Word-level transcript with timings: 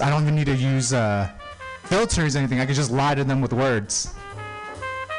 I 0.00 0.10
don't 0.10 0.22
even 0.22 0.34
need 0.34 0.46
to 0.46 0.54
use 0.56 0.92
uh, 0.92 1.30
filters 1.84 2.36
or 2.36 2.38
anything. 2.38 2.60
I 2.60 2.66
can 2.66 2.74
just 2.74 2.90
lie 2.90 3.14
to 3.14 3.24
them 3.24 3.40
with 3.40 3.52
words. 3.52 4.14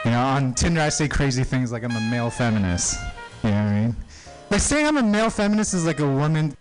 You 0.06 0.12
know, 0.12 0.20
on 0.20 0.54
Tinder 0.54 0.82
I 0.82 0.90
say 0.90 1.08
crazy 1.08 1.44
things 1.44 1.72
like 1.72 1.84
I'm 1.84 1.96
a 1.96 2.02
male 2.12 2.30
feminist. 2.30 3.00
You 3.44 3.52
know 3.52 3.56
what 3.56 3.70
I 3.70 3.82
mean? 3.82 3.96
Like 4.50 4.62
saying 4.62 4.86
I'm 4.86 4.98
a 4.98 5.04
male 5.04 5.30
feminist 5.30 5.74
is 5.74 5.86
like 5.86 6.00
a 6.00 6.08
woman 6.08 6.56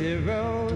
zero. 0.00 0.69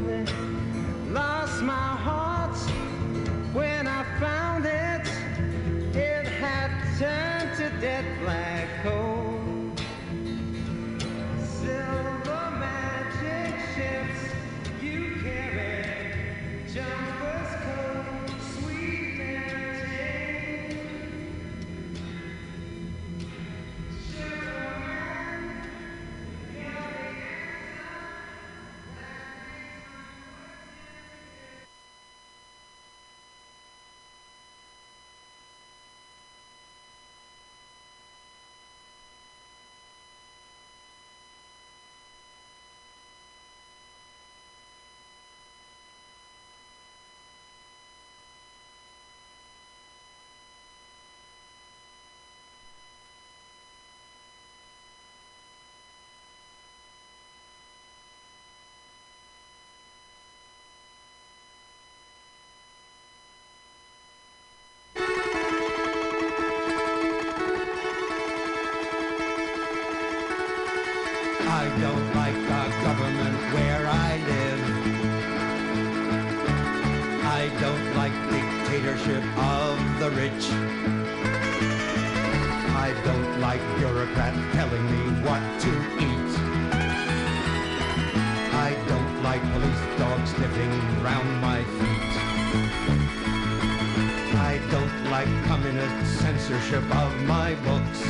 Censorship 96.55 96.85
of 96.95 97.23
my 97.23 97.55
books. 97.67 98.01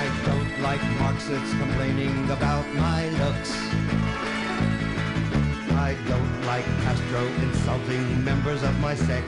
I 0.00 0.04
don't 0.24 0.62
like 0.62 0.82
Marxists 1.00 1.52
complaining 1.58 2.30
about 2.30 2.66
my 2.74 3.08
looks. 3.22 3.50
I 5.88 5.96
don't 6.06 6.46
like 6.46 6.64
Castro 6.84 7.26
insulting 7.46 8.24
members 8.24 8.62
of 8.62 8.78
my 8.78 8.94
sex. 8.94 9.26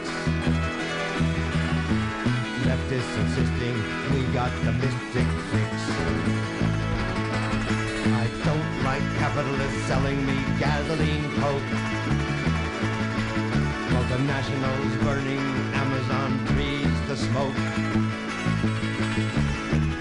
Leftists 2.66 3.16
insisting 3.22 3.76
we 4.14 4.22
got 4.33 4.52
the 4.64 4.72
mystic 4.72 5.28
fix. 5.50 5.72
I 8.22 8.26
don't 8.44 8.85
like 8.85 9.02
capitalists 9.18 9.83
selling 9.88 10.24
me 10.24 10.37
gasoline 10.61 11.26
coke. 11.40 11.70
Multinationals 13.94 15.02
burning 15.02 15.63
to 17.14 17.20
smoke. 17.20 17.55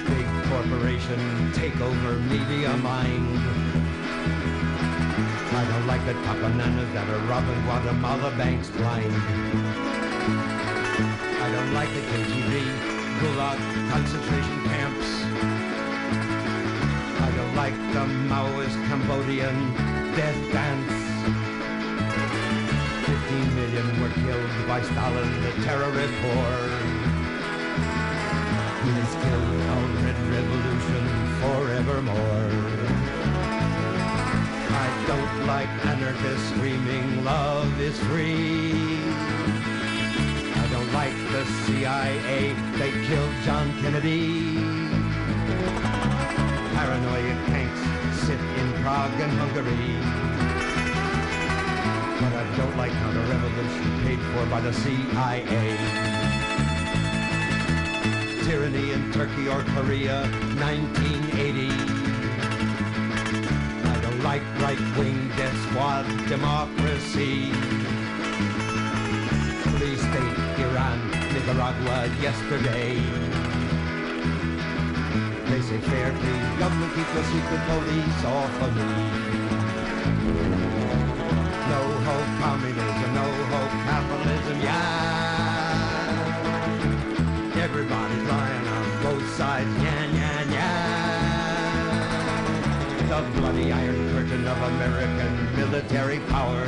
Big 0.09 0.27
corporation 0.49 1.51
take 1.53 1.79
over 1.79 2.13
media 2.33 2.75
mind. 2.77 3.37
I 5.61 5.63
don't 5.69 5.85
like 5.85 6.03
the 6.05 6.13
top 6.25 6.37
bananas 6.37 6.91
that 6.93 7.07
are 7.09 7.23
robbing 7.29 7.61
Guatemala 7.65 8.31
banks 8.37 8.69
blind. 8.71 9.13
I 11.45 11.51
don't 11.51 11.73
like 11.73 11.89
the 11.93 12.01
KGB, 12.01 12.51
Gulag, 13.19 13.59
concentration 13.91 14.57
camps. 14.71 15.09
I 17.21 17.29
don't 17.37 17.55
like 17.55 17.75
the 17.93 18.05
Maoist 18.29 18.77
Cambodian 18.87 19.73
death 20.15 20.39
dance. 20.51 21.03
15 23.05 23.55
million 23.55 24.01
were 24.01 24.13
killed 24.23 24.67
by 24.67 24.81
Stalin, 24.81 25.41
the 25.43 25.51
terrorist 25.63 26.13
horde. 26.23 27.02
Revolution 30.33 31.05
forevermore. 31.41 32.49
I 34.85 34.87
don't 35.05 35.45
like 35.45 35.69
anarchists 35.85 36.49
screaming 36.49 37.23
love 37.23 37.69
is 37.79 37.97
free. 38.09 38.97
I 40.61 40.65
don't 40.71 40.91
like 40.91 41.15
the 41.33 41.45
CIA, 41.63 42.55
they 42.79 42.91
killed 43.07 43.35
John 43.45 43.67
Kennedy. 43.81 44.57
Paranoid 46.73 47.37
tanks 47.51 47.81
sit 48.25 48.41
in 48.59 48.67
Prague 48.81 49.19
and 49.25 49.33
Hungary. 49.41 49.93
But 52.21 52.33
I 52.41 52.45
don't 52.57 52.75
like 52.75 52.91
counter-revolution 52.91 53.89
paid 54.03 54.21
for 54.31 54.45
by 54.47 54.61
the 54.61 54.73
CIA. 54.73 56.32
Tyranny 58.53 58.91
in 58.91 59.11
Turkey 59.11 59.47
or 59.47 59.63
Korea, 59.73 60.29
1980. 60.61 61.69
I 63.89 63.99
don't 63.99 64.21
like 64.21 64.43
right-wing 64.61 65.29
death 65.29 65.57
squad 65.69 66.05
democracy. 66.29 67.49
Police 69.63 70.01
state, 70.01 70.37
Iran, 70.69 70.99
Nicaragua, 71.33 72.05
yesterday. 72.21 72.93
They 75.49 75.61
say 75.61 75.79
fair, 75.89 76.11
please, 76.13 76.59
government 76.59 76.93
keep 76.93 77.07
the 77.07 77.23
secret 77.33 77.61
police 77.65 78.23
off 78.23 78.61
of 78.61 78.75
me. 78.77 79.42
The 93.13 93.21
bloody 93.39 93.71
iron 93.71 94.11
curtain 94.11 94.47
of 94.47 94.57
American 94.57 95.55
military 95.55 96.19
power 96.33 96.63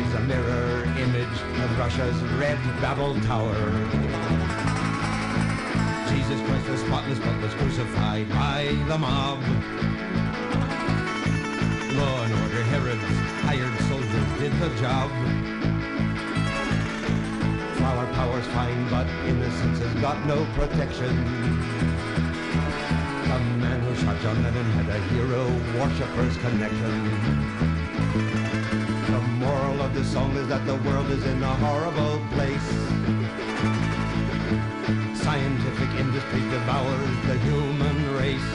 is 0.00 0.14
a 0.14 0.20
mirror 0.20 0.84
image 0.96 1.38
of 1.62 1.78
Russia's 1.78 2.16
red 2.40 2.56
Babel 2.80 3.20
Tower. 3.20 3.54
Jesus 6.08 6.40
Christ 6.48 6.68
was 6.70 6.80
spotless 6.80 7.18
but 7.18 7.38
was 7.42 7.52
crucified 7.52 8.26
by 8.30 8.74
the 8.88 8.96
mob. 8.96 9.42
Law 11.92 12.24
and 12.24 12.32
order 12.40 12.62
Herod's 12.72 13.02
hired 13.44 13.78
soldiers 13.90 14.40
did 14.40 14.52
the 14.58 14.70
job. 14.80 15.10
Flower 17.76 18.06
power's 18.14 18.46
fine, 18.56 18.88
but 18.88 19.06
innocence 19.28 19.80
has 19.80 19.94
got 20.00 20.16
no 20.24 20.46
protection. 20.54 21.73
Shot 24.04 24.20
John 24.20 24.42
Lennon 24.42 24.70
had 24.72 24.88
a 24.90 25.00
hero 25.14 25.44
worshipper's 25.80 26.36
connection. 26.36 26.94
The 29.06 29.20
moral 29.40 29.80
of 29.80 29.94
the 29.94 30.04
song 30.04 30.36
is 30.36 30.46
that 30.48 30.66
the 30.66 30.74
world 30.84 31.08
is 31.10 31.24
in 31.24 31.42
a 31.42 31.54
horrible 31.64 32.20
place. 32.36 32.68
Scientific 35.24 35.88
industry 35.96 36.40
devours 36.52 37.16
the 37.28 37.38
human 37.48 37.96
race. 38.20 38.50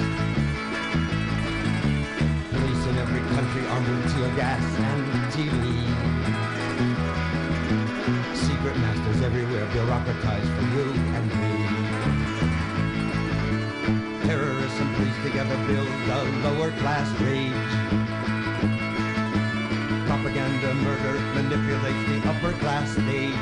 Police 2.54 2.86
in 2.86 2.98
every 3.02 3.24
country 3.34 3.66
armed 3.74 3.90
with 3.90 4.14
tear 4.14 4.30
gas 4.36 4.62
and 4.78 5.04
TV. 5.34 5.66
Secret 8.36 8.78
masters 8.78 9.22
everywhere 9.24 9.66
bureaucratized 9.74 10.52
for 10.56 10.66
you 10.78 10.94
and 11.18 11.26
me. 11.42 11.79
Together 15.24 15.56
build 15.68 15.88
the 16.08 16.24
lower 16.44 16.72
class 16.80 17.08
rage. 17.20 17.52
Propaganda 20.08 20.74
murder 20.76 21.20
manipulates 21.36 22.04
the 22.10 22.30
upper 22.30 22.54
class 22.60 22.92
stage. 22.92 23.34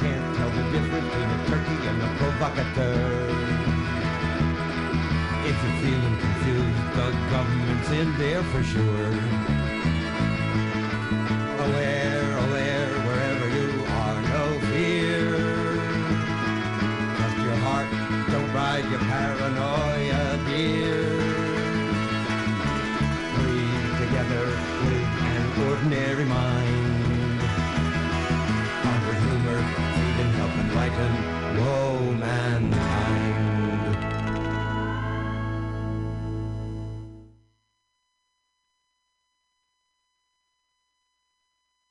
Can't 0.00 0.36
tell 0.36 0.50
the 0.50 0.64
difference 0.72 1.06
between 1.06 1.30
a 1.30 1.46
turkey 1.46 1.78
and 1.88 2.02
a 2.02 2.08
provocateur. 2.18 3.30
If 5.46 5.56
you're 5.62 5.78
feeling 5.82 6.16
confused, 6.18 6.82
the 6.96 7.10
government's 7.30 7.90
in 7.90 8.18
there 8.18 8.42
for 8.44 8.62
sure. 8.62 9.59
Ordinary 25.82 26.24
mind. 26.26 27.40
Ponder 28.82 29.14
humor, 29.14 29.58
and 30.20 30.30
help 30.36 30.52
enlighten, 30.60 31.12
woe 31.56 32.00
mankind. 32.18 33.96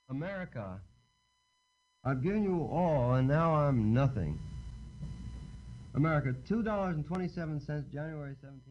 America. 0.09 0.81
I've 2.03 2.21
given 2.21 2.43
you 2.43 2.69
all, 2.71 3.15
and 3.15 3.27
now 3.27 3.55
I'm 3.55 3.91
nothing. 3.91 4.39
America, 5.95 6.35
$2.27, 6.47 7.91
January 7.91 8.35
17th, 8.45 8.68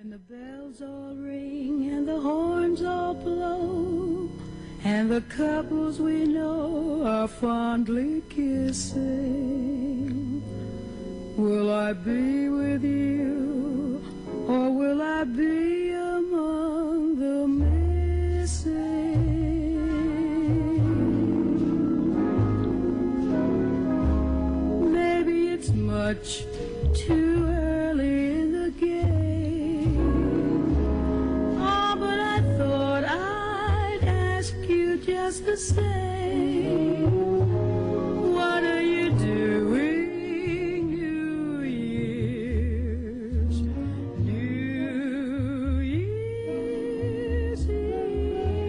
When 0.00 0.10
the 0.10 0.18
bells 0.18 0.80
all 0.80 1.16
ring 1.16 1.90
and 1.90 2.06
the 2.06 2.20
horns 2.20 2.82
all 2.82 3.14
blow, 3.14 4.30
and 4.84 5.10
the 5.10 5.22
couples 5.22 5.98
we 5.98 6.24
know 6.24 7.02
are 7.04 7.26
fondly 7.26 8.22
kissing, 8.28 9.02
Will 11.36 11.72
I 11.72 11.94
be 11.94 12.48
with 12.48 12.84
you, 12.84 14.00
or 14.46 14.70
will 14.70 15.02
I 15.02 15.24
be 15.24 15.90
among 15.90 17.16
the 17.18 17.48
missing? 17.48 18.92
Maybe 24.92 25.48
it's 25.48 25.70
much 25.70 26.44
too 26.94 27.57
just 35.08 35.46
the 35.46 35.56
same. 35.56 37.00
What 38.34 38.62
are 38.62 38.82
you 38.82 39.10
doing 39.12 40.90
New 40.90 41.62
Year's? 41.62 42.82
New 44.18 45.78
Year's 45.94 47.62
Eve. 47.70 48.68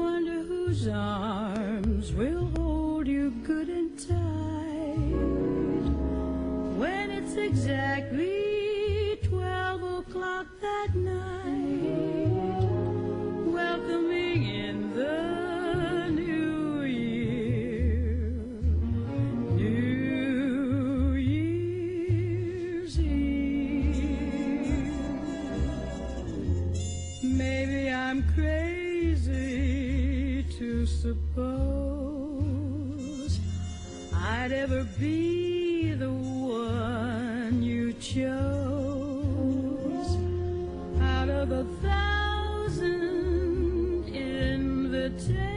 Wonder 0.00 0.42
whose 0.42 0.88
arms 0.88 2.10
will 2.14 2.46
hold 2.56 3.06
you 3.06 3.32
good 3.42 3.68
and 3.68 3.98
tight 3.98 4.14
when 6.80 7.10
it's 7.10 7.34
exactly 7.34 9.18
12 9.24 9.82
o'clock 10.00 10.46
that 10.62 10.94
night. 10.94 11.33
Suppose 31.04 31.44
I'd 34.14 34.52
ever 34.52 34.84
be 34.98 35.92
the 35.92 36.10
one 36.10 37.62
you 37.62 37.92
chose. 37.92 38.32
Out 41.02 41.28
of 41.28 41.52
a 41.52 41.64
thousand 41.82 42.88
invitations 44.14 45.53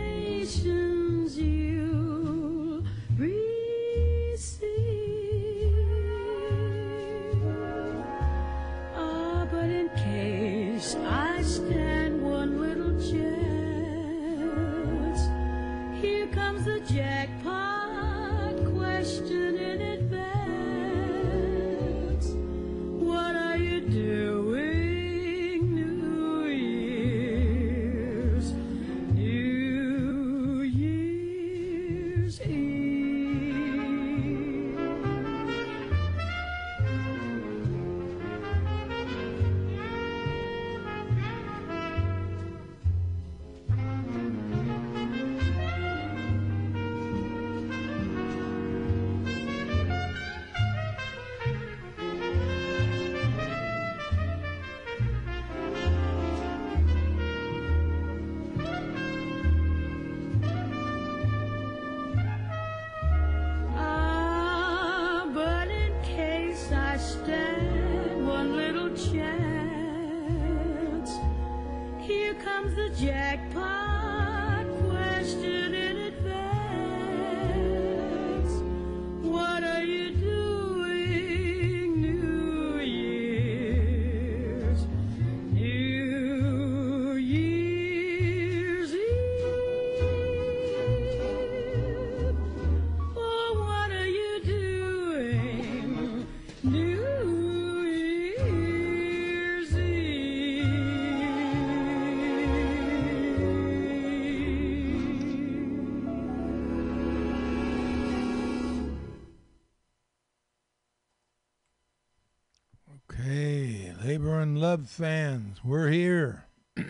Love 114.67 114.89
fans, 114.89 115.63
we're 115.63 115.87
here. 115.87 116.43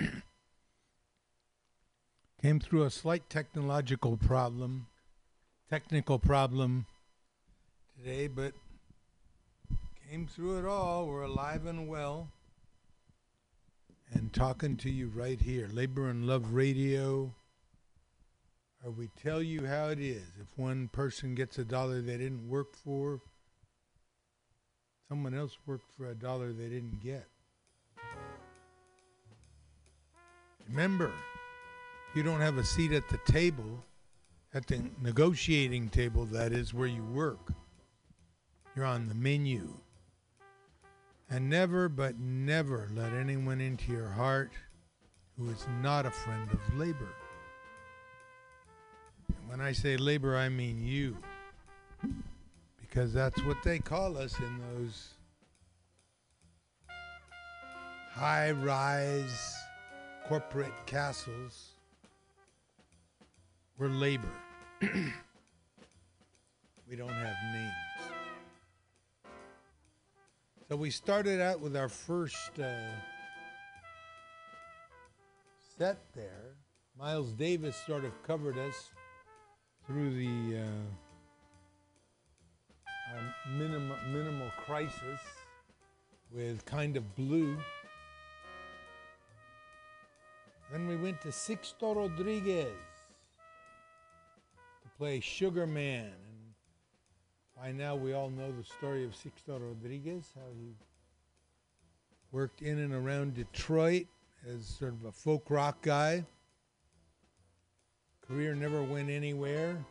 Came 2.42 2.60
through 2.60 2.82
a 2.82 2.90
slight 2.90 3.30
technological 3.30 4.18
problem, 4.18 4.88
technical 5.70 6.18
problem 6.18 6.88
today, 7.96 8.26
but 8.26 8.54
came 10.10 10.26
through 10.26 10.58
it 10.58 10.66
all. 10.66 11.06
We're 11.06 11.22
alive 11.22 11.68
and 11.68 11.88
well. 11.88 12.30
And 14.12 14.34
talking 14.34 14.76
to 14.78 14.90
you 14.90 15.12
right 15.13 15.40
here, 15.40 15.70
Labor 15.72 16.10
and 16.10 16.26
Love 16.26 16.54
Radio, 16.54 17.32
where 18.82 18.92
we 18.92 19.12
tell 19.22 19.44
you 19.44 19.68
how 19.68 19.90
it 19.90 20.00
is. 20.00 20.26
If 20.42 20.58
one 20.58 20.88
person 20.88 21.36
gets 21.36 21.60
a 21.60 21.63
dollar 21.63 22.02
they 22.02 22.18
didn't 22.18 22.50
work 22.50 22.76
for, 22.76 23.22
someone 25.08 25.36
else 25.36 25.60
worked 25.68 25.92
for 25.96 26.08
a 26.08 26.16
dollar 26.16 26.52
they 26.52 26.70
didn't 26.70 27.02
get. 27.02 27.28
Remember, 30.70 31.12
you 32.14 32.24
don't 32.24 32.42
have 32.42 32.58
a 32.58 32.64
seat 32.64 32.92
at 32.92 33.08
the 33.10 33.20
table, 33.32 33.84
at 34.54 34.68
the 34.68 34.82
negotiating 35.02 35.90
table, 35.90 36.26
that 36.26 36.52
is 36.52 36.74
where 36.74 36.88
you 36.88 37.04
work, 37.04 37.54
you're 38.76 38.86
on 38.86 39.08
the 39.08 39.16
menu. 39.16 39.74
And 41.30 41.50
never, 41.50 41.90
but 41.90 42.18
never 42.20 42.90
let 42.96 43.14
anyone 43.14 43.60
into 43.60 43.92
your 43.92 44.08
heart 44.08 44.52
who 45.38 45.50
is 45.50 45.66
not 45.82 46.06
a 46.06 46.12
friend 46.12 46.50
of 46.52 46.78
labor. 46.78 47.14
And 49.28 49.50
when 49.50 49.62
I 49.62 49.74
say 49.74 49.98
labor, 49.98 50.38
I 50.38 50.50
mean 50.50 50.86
you 50.86 51.18
because 52.98 53.14
that's 53.14 53.44
what 53.44 53.58
they 53.64 53.80
call 53.80 54.18
us 54.18 54.40
in 54.40 54.60
those 54.74 55.10
high 58.12 58.52
rise 58.52 59.56
corporate 60.28 60.74
castles. 60.86 61.70
We're 63.78 63.88
labor. 63.88 64.28
we 64.82 64.90
don't 66.96 67.10
have 67.10 67.36
names. 67.54 67.72
So 70.70 70.76
we 70.76 70.90
started 70.90 71.40
out 71.40 71.62
with 71.62 71.78
our 71.78 71.88
first 71.88 72.60
uh, 72.60 72.74
set 75.78 75.98
there. 76.13 76.56
Miles 77.00 77.32
Davis 77.32 77.78
sort 77.86 78.04
of 78.04 78.12
covered 78.24 78.58
us 78.58 78.90
through 79.86 80.13
the. 80.13 80.60
Uh, 80.60 80.63
minimal, 83.58 83.96
minimal 84.12 84.52
crisis 84.66 85.22
with 86.32 86.66
kind 86.66 86.98
of 86.98 87.16
blue. 87.16 87.58
Then 90.72 90.88
we 90.88 90.98
went 90.98 91.22
to 91.22 91.30
Sixto 91.30 91.96
Rodriguez 91.96 92.68
to 94.84 94.90
play 94.98 95.20
Sugar 95.20 95.66
Man 95.66 96.06
and 96.06 96.38
by 97.60 97.72
now 97.72 97.96
we 97.96 98.14
all 98.14 98.30
know 98.30 98.52
the 98.52 98.64
story 98.64 99.04
of 99.04 99.12
Sixto 99.12 99.60
Rodriguez, 99.60 100.32
how 100.36 100.48
he 100.60 100.76
worked 102.32 102.62
in 102.62 102.78
and 102.78 102.94
around 102.94 103.34
Detroit 103.34 104.06
as 104.48 104.66
sort 104.66 104.94
of 104.94 105.06
a 105.06 105.12
folk 105.12 105.50
rock 105.50 105.82
guy. 105.82 106.24
Career 108.28 108.54
never 108.54 108.84
went 108.84 109.10
anywhere. 109.10 109.84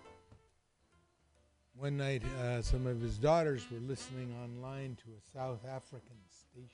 One 1.77 1.97
night, 1.97 2.23
uh, 2.41 2.63
some 2.63 2.87
of 2.87 3.01
his 3.01 3.19
daughters 3.19 3.67
were 3.71 3.81
listening 3.81 4.33
online 4.43 4.97
to 5.05 5.11
a 5.11 5.37
South 5.37 5.61
African 5.67 6.17
station, 6.29 6.71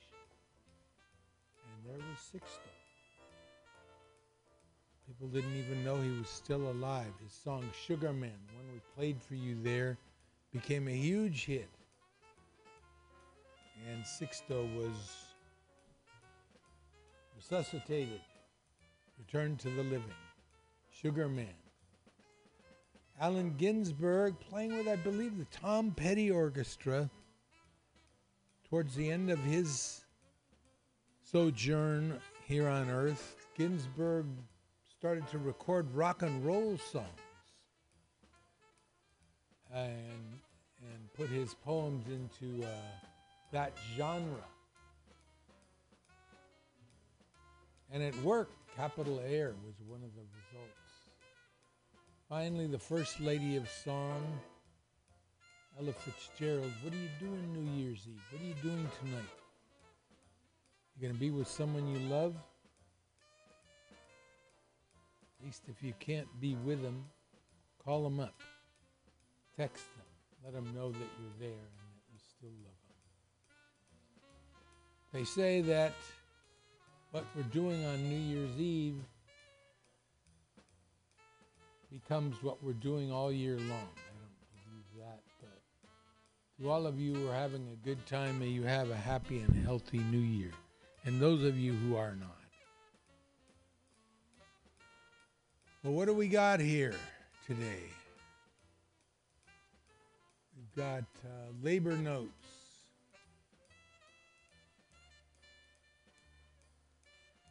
and 1.65 1.89
there 1.89 1.97
was 1.97 2.19
Sixto. 2.19 2.72
People 5.13 5.27
didn't 5.27 5.55
even 5.55 5.85
know 5.85 6.01
he 6.01 6.09
was 6.17 6.27
still 6.27 6.71
alive. 6.71 7.13
His 7.23 7.31
song 7.31 7.69
Sugar 7.85 8.11
Man, 8.11 8.31
one 8.55 8.65
we 8.73 8.81
played 8.95 9.21
for 9.21 9.35
you 9.35 9.55
there, 9.61 9.95
became 10.51 10.87
a 10.87 10.91
huge 10.91 11.45
hit. 11.45 11.69
And 13.87 14.03
Sixto 14.03 14.75
was 14.75 14.95
resuscitated, 17.37 18.21
returned 19.19 19.59
to 19.59 19.69
the 19.69 19.83
living. 19.83 20.01
Sugar 20.89 21.29
Man. 21.29 21.53
Allen 23.21 23.53
Ginsberg 23.55 24.39
playing 24.39 24.75
with, 24.75 24.87
I 24.87 24.95
believe, 24.95 25.37
the 25.37 25.45
Tom 25.45 25.91
Petty 25.91 26.31
Orchestra 26.31 27.07
towards 28.67 28.95
the 28.95 29.11
end 29.11 29.29
of 29.29 29.37
his 29.39 30.05
sojourn 31.23 32.19
here 32.47 32.67
on 32.67 32.89
Earth. 32.89 33.35
Ginsberg 33.55 34.25
started 35.03 35.27
to 35.27 35.37
record 35.37 35.93
rock 35.93 36.21
and 36.21 36.45
roll 36.45 36.77
songs 36.77 37.09
and, 39.75 39.91
and 40.79 41.13
put 41.13 41.27
his 41.27 41.53
poems 41.53 42.05
into 42.07 42.65
uh, 42.65 42.69
that 43.51 43.73
genre. 43.97 44.45
And 47.91 48.01
it 48.01 48.15
worked. 48.23 48.53
Capitol 48.77 49.21
Air 49.27 49.53
was 49.65 49.75
one 49.85 49.99
of 50.05 50.15
the 50.15 50.21
results. 50.21 50.93
Finally, 52.29 52.67
the 52.67 52.79
First 52.79 53.19
Lady 53.19 53.57
of 53.57 53.67
Song, 53.67 54.23
Ella 55.81 55.91
Fitzgerald. 55.91 56.71
What 56.81 56.93
are 56.93 56.95
you 56.95 57.09
doing 57.19 57.51
New 57.51 57.83
Year's 57.83 58.07
Eve? 58.07 58.21
What 58.31 58.41
are 58.41 58.45
you 58.45 58.55
doing 58.63 58.87
tonight? 59.01 59.35
You're 60.95 61.09
going 61.09 61.13
to 61.13 61.19
be 61.19 61.29
with 61.29 61.49
someone 61.49 61.89
you 61.89 61.99
love? 62.07 62.35
At 65.43 65.47
least 65.47 65.63
if 65.67 65.83
you 65.83 65.93
can't 65.99 66.27
be 66.39 66.55
with 66.55 66.81
them, 66.81 67.03
call 67.83 68.05
them 68.05 68.21
up. 68.21 68.33
Text 69.57 69.83
them. 69.97 70.05
Let 70.45 70.53
them 70.53 70.73
know 70.73 70.89
that 70.89 70.97
you're 70.99 71.37
there 71.37 71.49
and 71.49 71.57
that 71.91 72.01
you 72.13 72.17
still 72.17 72.49
love 72.63 72.79
them. 72.87 72.95
They 75.11 75.25
say 75.25 75.59
that 75.59 75.91
what 77.11 77.25
we're 77.35 77.43
doing 77.43 77.83
on 77.83 78.09
New 78.09 78.15
Year's 78.15 78.57
Eve 78.57 78.95
becomes 81.91 82.41
what 82.41 82.63
we're 82.63 82.71
doing 82.71 83.11
all 83.11 83.29
year 83.29 83.57
long. 83.57 83.89
I 83.97 84.13
don't 84.15 84.39
believe 84.47 84.85
that, 85.05 85.19
but 85.41 85.59
to 86.57 86.69
all 86.69 86.87
of 86.87 87.01
you 87.01 87.15
who 87.15 87.27
are 87.27 87.35
having 87.35 87.67
a 87.67 87.85
good 87.85 88.05
time, 88.05 88.39
may 88.39 88.47
you 88.47 88.63
have 88.63 88.91
a 88.91 88.95
happy 88.95 89.39
and 89.39 89.65
healthy 89.65 89.97
new 89.97 90.19
year. 90.19 90.51
And 91.03 91.19
those 91.19 91.43
of 91.43 91.57
you 91.57 91.73
who 91.73 91.97
are 91.97 92.15
not. 92.15 92.42
Well, 95.83 95.91
what 95.91 96.05
do 96.05 96.13
we 96.13 96.29
got 96.29 96.61
here 96.61 96.95
today? 97.45 97.83
We've 100.55 100.75
got 100.77 101.03
uh, 101.25 101.51
labor 101.61 101.97
notes. 101.97 102.31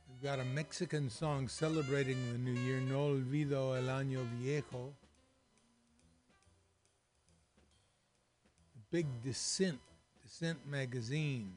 We've 0.09 0.23
got 0.23 0.39
a 0.39 0.45
Mexican 0.47 1.11
song 1.11 1.47
celebrating 1.47 2.17
the 2.33 2.39
new 2.39 2.59
year, 2.59 2.81
No 2.81 3.11
Olvido 3.11 3.77
el 3.77 3.95
Año 3.95 4.25
Viejo. 4.41 4.95
The 8.75 8.81
big 8.91 9.07
Dissent, 9.23 9.79
Dissent 10.23 10.57
magazine. 10.67 11.53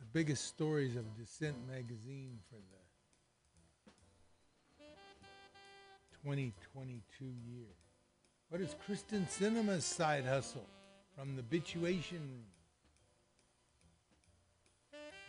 The 0.00 0.06
biggest 0.12 0.44
stories 0.44 0.96
of 0.96 1.04
Dissent 1.16 1.54
magazine 1.68 2.40
for 2.50 2.56
the 2.56 2.81
2022 6.24 7.24
year. 7.24 7.66
What 8.48 8.60
is 8.60 8.76
Kyrsten 8.86 9.26
Sinema's 9.28 9.84
side 9.84 10.24
hustle 10.24 10.68
from 11.16 11.34
the 11.34 11.42
Bituation 11.42 12.12
Room? 12.12 12.46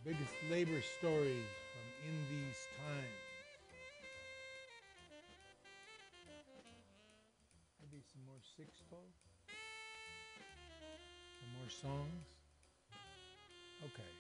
Biggest 0.06 0.36
labor 0.52 0.82
stories 1.00 1.50
from 1.72 2.10
in 2.10 2.16
these 2.30 2.68
times. 2.78 3.24
Maybe 7.82 8.04
some 8.14 8.24
more 8.28 8.42
sixto? 8.60 9.00
Some 11.40 11.54
more 11.58 11.72
songs? 11.72 12.26
Okay. 13.86 14.13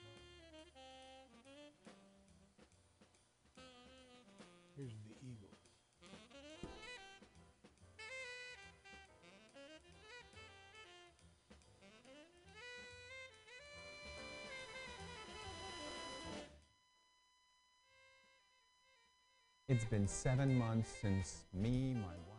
It's 19.73 19.85
been 19.85 20.07
seven 20.07 20.55
months 20.55 20.91
since 21.01 21.45
me, 21.51 21.95
my 21.95 22.01
wife, 22.03 22.32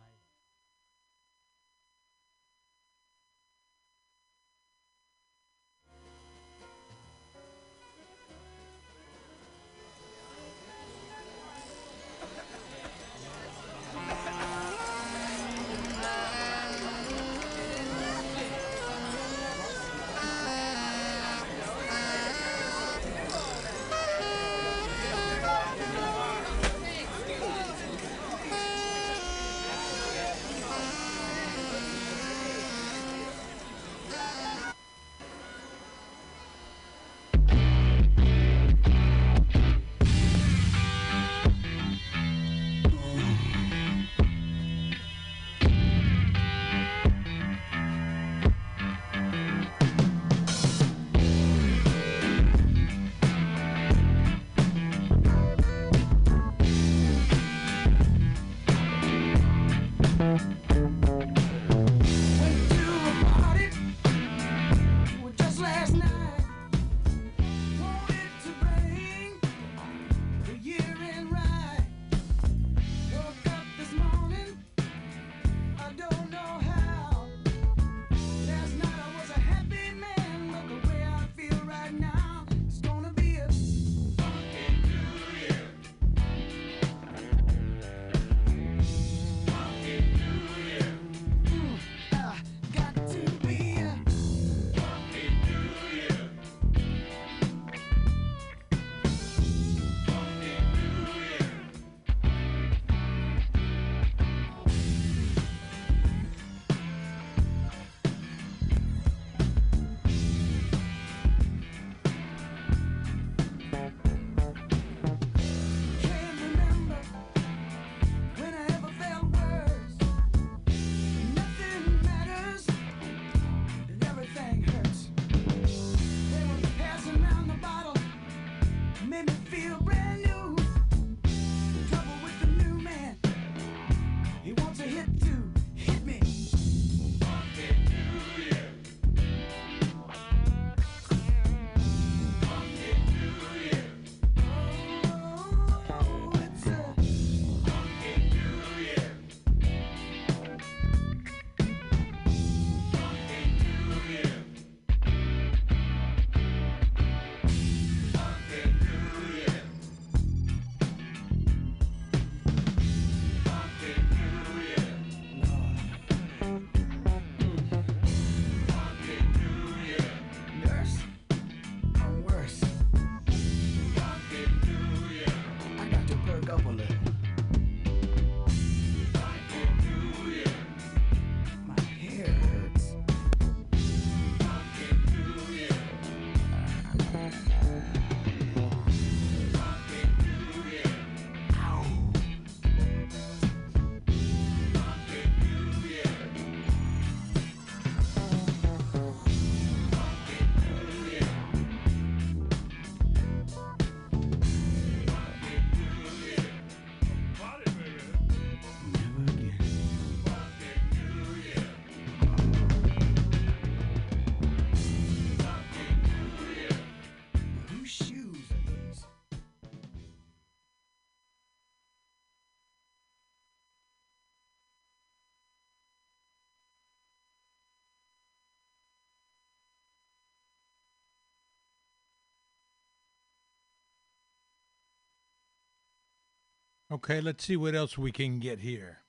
Okay, 236.95 237.19
let's 237.19 237.43
see 237.43 237.57
what 237.57 237.75
else 237.75 237.97
we 237.97 238.13
can 238.13 238.39
get 238.39 238.61
here. 238.61 238.99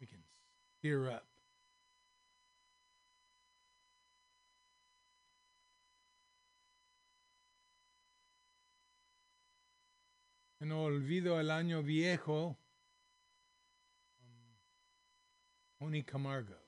We 0.00 0.06
can 0.06 0.20
steer 0.78 1.10
up. 1.10 1.26
No 10.60 10.84
olvido 10.84 11.40
el 11.40 11.50
año 11.50 11.82
viejo. 11.82 12.56
Tony 15.80 16.04
Camargo. 16.04 16.61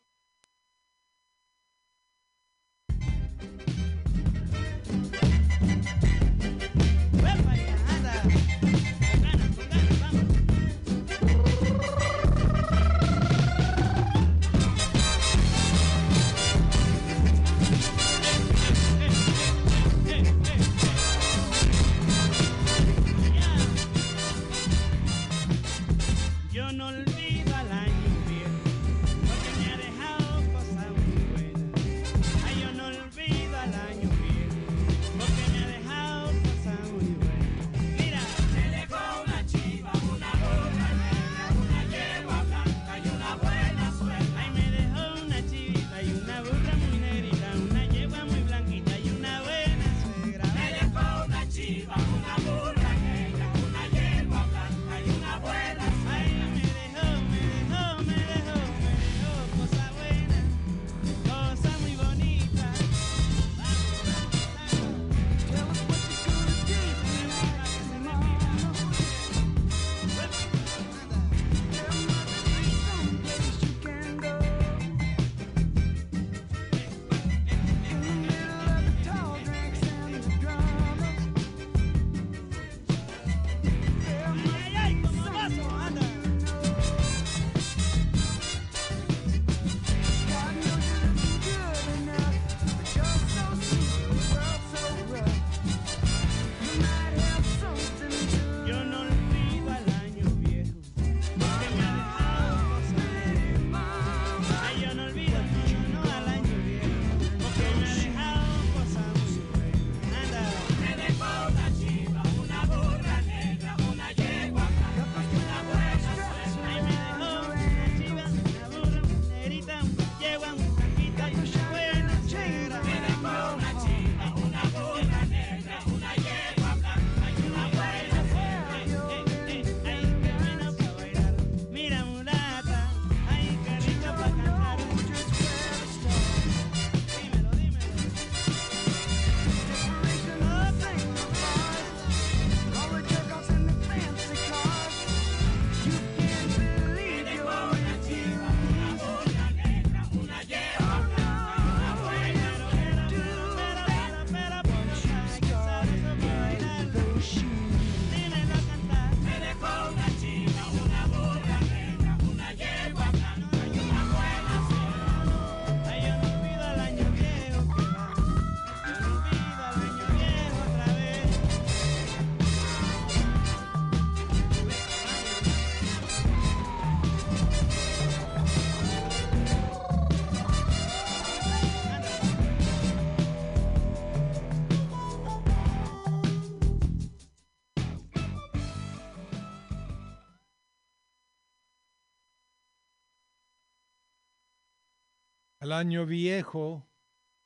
año 195.75 196.07
viejo, 196.07 196.87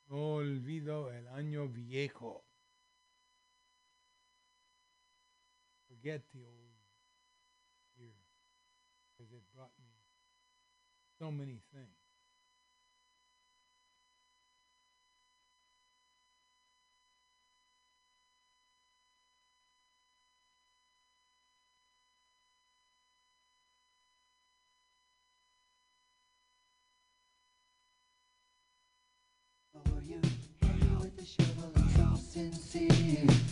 no 0.07 0.35
olvido 0.35 1.11
el 1.13 1.27
año 1.29 1.69
viejo. 1.69 2.45
Forget 5.89 6.23
the 6.33 6.45
old 6.45 6.77
year, 7.97 8.15
because 9.17 9.33
it 9.35 9.43
brought 9.53 9.73
me 9.79 9.91
so 11.19 11.31
many 11.31 11.61
sincere. 32.39 33.48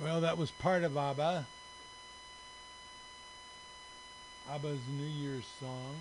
Well, 0.00 0.22
that 0.22 0.38
was 0.38 0.50
part 0.50 0.82
of 0.82 0.96
ABBA. 0.96 1.46
ABBA's 4.50 4.80
New 4.96 5.04
Year's 5.04 5.46
song. 5.60 5.94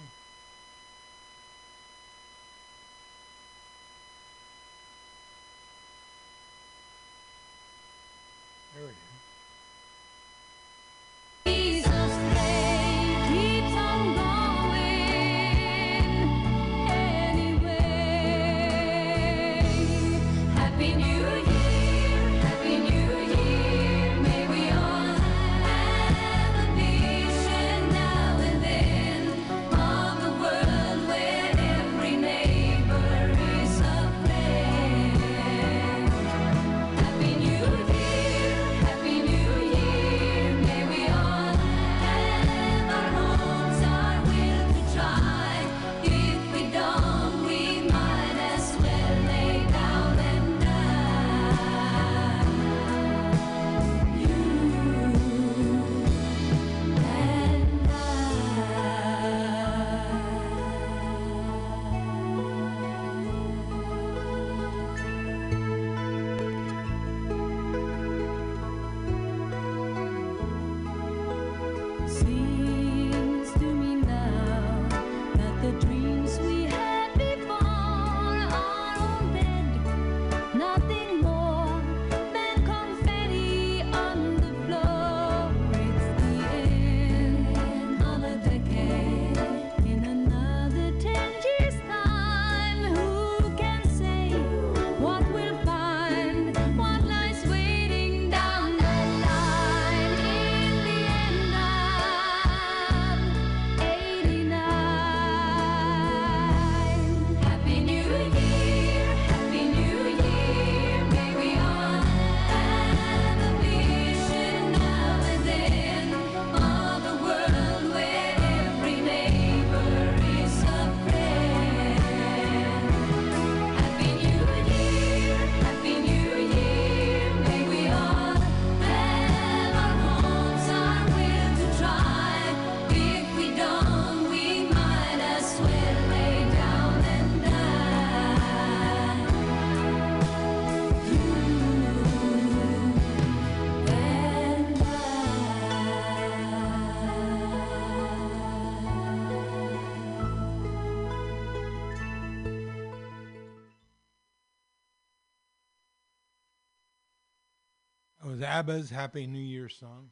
ABBA's 158.60 158.90
Happy 158.90 159.26
New 159.26 159.40
Year 159.40 159.70
song. 159.70 160.10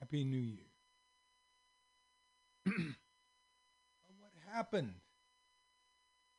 Happy 0.00 0.24
New 0.24 0.38
Year. 0.38 0.70
What 4.18 4.32
happened? 4.50 4.94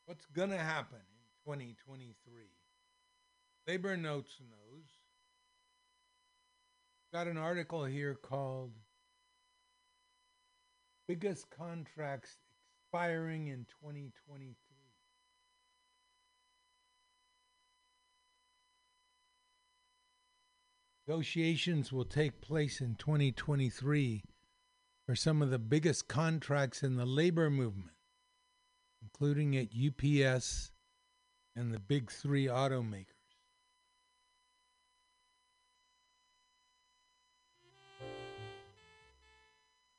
What's 0.08 0.26
going 0.26 0.50
to 0.50 0.58
happen 0.58 0.98
in 0.98 1.54
2023? 1.54 2.16
Labor 3.68 3.96
Notes 3.96 4.32
knows. 4.50 4.86
Got 7.14 7.28
an 7.28 7.38
article 7.38 7.86
here 7.86 8.16
called 8.16 8.72
Biggest 11.08 11.52
Contracts 11.52 12.40
Expiring 12.88 13.50
in 13.50 13.68
2023. 13.84 14.56
Negotiations 21.08 21.93
will 21.93 22.06
take 22.06 22.41
place 22.41 22.82
in 22.82 22.95
2023 22.95 24.24
for 25.06 25.16
some 25.16 25.43
of 25.43 25.51
the 25.51 25.60
biggest 25.60 26.08
contracts 26.08 26.82
in 26.82 26.95
the 26.95 27.06
labor 27.06 27.51
movement, 27.51 27.91
including 29.03 29.56
at 29.56 29.68
UPS 29.68 30.72
and 31.56 31.72
the 31.72 31.80
big 31.80 32.12
three 32.12 32.47
automakers. 32.47 33.06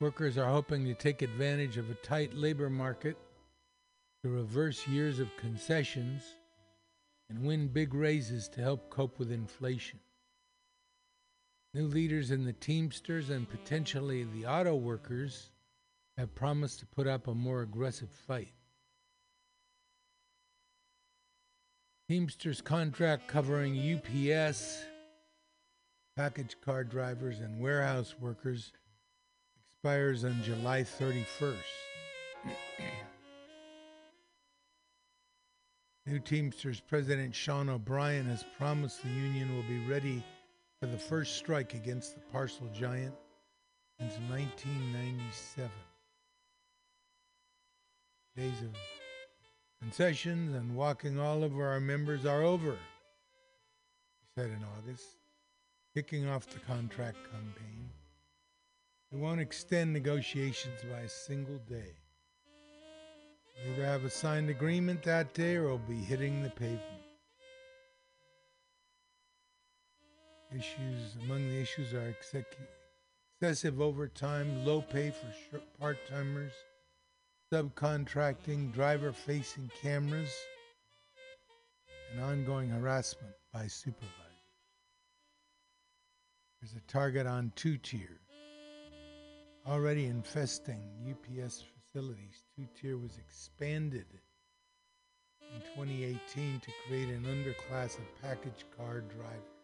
Workers 0.00 0.36
are 0.36 0.50
hoping 0.50 0.84
to 0.86 0.94
take 0.94 1.22
advantage 1.22 1.78
of 1.78 1.88
a 1.88 1.94
tight 1.94 2.34
labor 2.34 2.68
market 2.68 3.16
to 4.24 4.28
reverse 4.28 4.88
years 4.88 5.20
of 5.20 5.36
concessions 5.36 6.24
and 7.30 7.44
win 7.44 7.68
big 7.68 7.94
raises 7.94 8.48
to 8.48 8.61
help 8.61 8.90
cope 8.90 9.20
with 9.20 9.30
inflation. 9.30 10.00
New 11.76 11.88
leaders 11.88 12.30
in 12.30 12.42
the 12.42 12.54
Teamsters 12.54 13.28
and 13.28 13.46
potentially 13.50 14.24
the 14.24 14.46
auto 14.46 14.74
workers 14.74 15.50
have 16.16 16.34
promised 16.34 16.80
to 16.80 16.86
put 16.86 17.06
up 17.06 17.28
a 17.28 17.34
more 17.34 17.60
aggressive 17.60 18.08
fight. 18.08 18.54
Teamsters 22.08 22.62
contract 22.62 23.28
covering 23.28 23.76
UPS, 23.76 24.84
package 26.16 26.56
car 26.64 26.82
drivers, 26.82 27.40
and 27.40 27.60
warehouse 27.60 28.14
workers 28.18 28.72
expires 29.68 30.24
on 30.24 30.42
July 30.42 30.80
31st. 30.82 31.56
New 36.06 36.20
Teamsters 36.20 36.80
President 36.80 37.34
Sean 37.34 37.68
O'Brien 37.68 38.24
has 38.24 38.46
promised 38.56 39.02
the 39.02 39.10
union 39.10 39.54
will 39.54 39.64
be 39.64 39.86
ready 39.86 40.24
for 40.80 40.86
the 40.86 40.98
first 40.98 41.36
strike 41.36 41.74
against 41.74 42.14
the 42.14 42.20
parcel 42.32 42.68
giant 42.74 43.14
since 43.98 44.14
1997. 44.30 45.70
Days 48.36 48.62
of 48.62 48.76
concessions 49.80 50.54
and 50.54 50.76
walking 50.76 51.18
all 51.18 51.42
over 51.42 51.66
our 51.66 51.80
members 51.80 52.26
are 52.26 52.42
over, 52.42 52.72
he 52.72 54.26
said 54.34 54.50
in 54.50 54.64
August, 54.78 55.16
kicking 55.94 56.28
off 56.28 56.46
the 56.46 56.58
contract 56.60 57.16
campaign. 57.30 57.88
We 59.10 59.20
won't 59.20 59.40
extend 59.40 59.94
negotiations 59.94 60.82
by 60.90 61.00
a 61.00 61.08
single 61.08 61.58
day. 61.68 61.94
We'll 63.64 63.74
either 63.74 63.86
have 63.86 64.04
a 64.04 64.10
signed 64.10 64.50
agreement 64.50 65.02
that 65.04 65.32
day 65.32 65.54
or 65.56 65.68
we'll 65.68 65.78
be 65.78 65.94
hitting 65.94 66.42
the 66.42 66.50
pavement. 66.50 66.95
Issues 70.57 71.16
among 71.22 71.50
the 71.50 71.61
issues 71.61 71.92
are 71.92 72.14
excessive 73.42 73.78
overtime, 73.78 74.64
low 74.64 74.80
pay 74.80 75.11
for 75.11 75.59
part 75.78 75.98
timers, 76.09 76.52
subcontracting, 77.52 78.72
driver 78.72 79.12
facing 79.12 79.70
cameras, 79.82 80.34
and 82.11 82.22
ongoing 82.22 82.70
harassment 82.70 83.34
by 83.52 83.66
supervisors. 83.66 84.14
There's 86.62 86.72
a 86.74 86.90
target 86.90 87.26
on 87.26 87.52
two 87.54 87.76
tier. 87.76 88.20
Already 89.68 90.07
infesting 90.07 90.80
UPS 91.11 91.64
facilities, 91.92 92.44
two 92.57 92.66
tier 92.80 92.96
was 92.96 93.18
expanded 93.18 94.07
in 95.54 95.61
2018 95.74 96.61
to 96.61 96.70
create 96.86 97.11
an 97.11 97.24
underclass 97.24 97.98
of 97.98 98.22
package 98.22 98.64
car 98.74 99.00
drivers. 99.00 99.55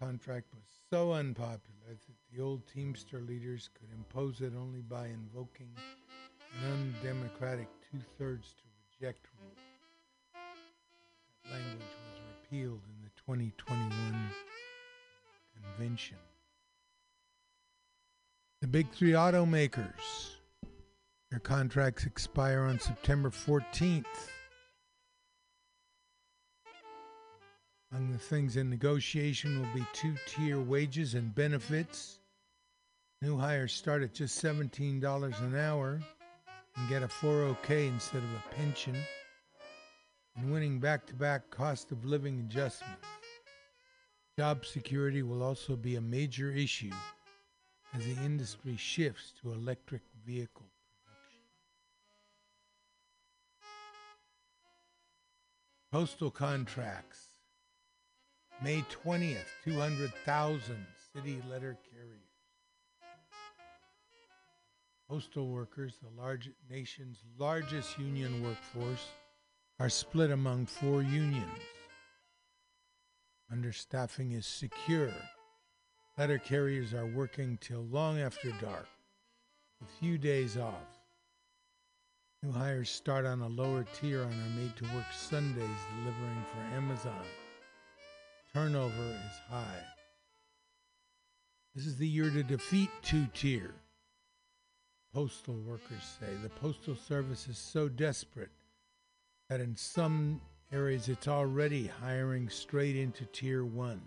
Contract 0.00 0.46
was 0.54 0.64
so 0.88 1.12
unpopular 1.12 1.60
that 1.86 1.98
the 2.34 2.42
old 2.42 2.62
Teamster 2.72 3.20
leaders 3.20 3.68
could 3.78 3.90
impose 3.94 4.40
it 4.40 4.54
only 4.58 4.80
by 4.80 5.08
invoking 5.08 5.68
an 5.76 6.72
undemocratic 6.72 7.68
two 7.92 7.98
thirds 8.18 8.54
to 8.54 8.62
reject 8.98 9.26
rule. 9.38 9.52
That 11.44 11.52
language 11.52 11.82
was 11.82 12.20
repealed 12.42 12.80
in 12.88 13.02
the 13.02 13.10
2021 13.26 13.90
convention. 15.76 16.16
The 18.62 18.68
big 18.68 18.90
three 18.92 19.12
automakers. 19.12 20.30
Their 21.30 21.40
contracts 21.40 22.06
expire 22.06 22.62
on 22.62 22.80
September 22.80 23.28
14th. 23.28 24.06
Among 27.92 28.12
the 28.12 28.18
things 28.18 28.56
in 28.56 28.70
negotiation 28.70 29.58
will 29.58 29.74
be 29.74 29.84
two 29.92 30.14
tier 30.26 30.60
wages 30.60 31.14
and 31.14 31.34
benefits. 31.34 32.20
New 33.20 33.36
hires 33.36 33.72
start 33.72 34.02
at 34.02 34.14
just 34.14 34.42
$17 34.42 35.40
an 35.42 35.56
hour 35.56 36.00
and 36.76 36.88
get 36.88 37.02
a 37.02 37.08
401k 37.08 37.88
instead 37.88 38.22
of 38.22 38.30
a 38.30 38.54
pension. 38.54 38.94
And 40.36 40.52
winning 40.52 40.78
back 40.78 41.04
to 41.06 41.14
back 41.14 41.50
cost 41.50 41.90
of 41.90 42.04
living 42.04 42.38
adjustments. 42.38 43.06
Job 44.38 44.64
security 44.64 45.24
will 45.24 45.42
also 45.42 45.74
be 45.74 45.96
a 45.96 46.00
major 46.00 46.52
issue 46.52 46.92
as 47.92 48.04
the 48.04 48.16
industry 48.24 48.76
shifts 48.76 49.32
to 49.42 49.52
electric 49.52 50.02
vehicle 50.24 50.70
production. 51.04 51.40
Postal 55.90 56.30
contracts. 56.30 57.29
May 58.62 58.84
20th, 59.04 59.46
200,000 59.64 60.86
city 61.14 61.40
letter 61.50 61.78
carriers. 61.90 62.20
Postal 65.08 65.48
workers, 65.48 65.94
the 66.02 66.20
large, 66.20 66.50
nation's 66.68 67.22
largest 67.38 67.98
union 67.98 68.42
workforce, 68.42 69.06
are 69.78 69.88
split 69.88 70.30
among 70.30 70.66
four 70.66 71.00
unions. 71.00 71.58
Understaffing 73.50 74.36
is 74.36 74.44
secure. 74.44 75.14
Letter 76.18 76.38
carriers 76.38 76.92
are 76.92 77.06
working 77.06 77.56
till 77.62 77.86
long 77.90 78.20
after 78.20 78.50
dark, 78.60 78.88
with 79.80 79.88
few 79.98 80.18
days 80.18 80.58
off. 80.58 81.00
New 82.42 82.52
hires 82.52 82.90
start 82.90 83.24
on 83.24 83.40
a 83.40 83.48
lower 83.48 83.86
tier 83.94 84.22
and 84.22 84.32
are 84.32 84.60
made 84.60 84.76
to 84.76 84.84
work 84.94 85.06
Sundays 85.14 85.80
delivering 85.96 86.44
for 86.52 86.76
Amazon. 86.76 87.24
Turnover 88.52 89.04
is 89.04 89.40
high. 89.48 89.84
This 91.72 91.86
is 91.86 91.96
the 91.96 92.08
year 92.08 92.30
to 92.30 92.42
defeat 92.42 92.90
two 93.00 93.26
tier. 93.32 93.72
Postal 95.14 95.54
workers 95.60 96.02
say 96.18 96.26
the 96.42 96.48
Postal 96.48 96.96
Service 96.96 97.46
is 97.46 97.58
so 97.58 97.88
desperate 97.88 98.50
that 99.48 99.60
in 99.60 99.76
some 99.76 100.40
areas 100.72 101.08
it's 101.08 101.28
already 101.28 101.86
hiring 101.86 102.48
straight 102.48 102.96
into 102.96 103.24
Tier 103.26 103.64
1 103.64 104.00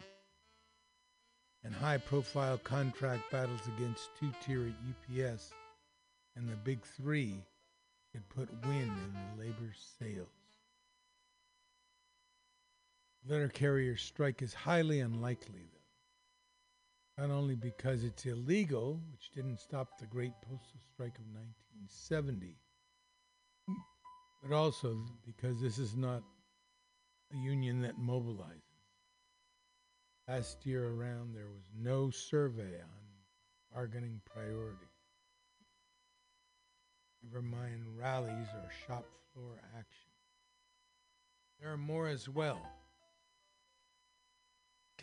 and 1.64 1.74
high 1.74 1.98
profile 1.98 2.58
contract 2.58 3.32
battles 3.32 3.62
against 3.78 4.10
two 4.20 4.32
tier 4.46 4.68
at 4.68 5.26
UPS 5.26 5.54
and 6.36 6.50
the 6.50 6.56
big 6.66 6.84
three 6.84 7.36
could 8.12 8.28
put 8.28 8.50
wind 8.66 8.91
in 8.91 9.14
the 9.14 9.46
labor 9.46 9.74
sails. 10.00 10.43
Letter 13.26 13.47
carrier 13.47 13.95
strike 13.95 14.41
is 14.41 14.53
highly 14.53 14.99
unlikely, 14.99 15.65
though. 17.17 17.26
Not 17.26 17.34
only 17.34 17.55
because 17.55 18.03
it's 18.03 18.26
illegal, 18.26 18.99
which 19.11 19.32
didn't 19.32 19.59
stop 19.59 19.97
the 19.97 20.07
Great 20.07 20.34
Postal 20.41 20.82
Strike 20.93 21.17
of 21.19 21.26
1970, 21.32 22.57
but 24.41 24.53
also 24.53 24.97
because 25.26 25.61
this 25.61 25.78
is 25.78 25.95
not 25.95 26.21
a 27.32 27.38
union 27.38 27.82
that 27.82 27.97
mobilizes. 27.97 28.61
Last 30.28 30.65
year 30.65 30.88
around, 30.89 31.34
there 31.34 31.47
was 31.47 31.63
no 31.78 32.09
survey 32.09 32.82
on 32.82 33.74
bargaining 33.74 34.19
priority. 34.26 34.88
Never 37.24 37.41
mind 37.41 37.86
rallies 37.97 38.47
or 38.53 38.69
shop 38.86 39.05
floor 39.34 39.61
action. 39.78 40.09
There 41.61 41.71
are 41.71 41.78
more 41.78 42.07
as 42.07 42.28
well. 42.28 42.61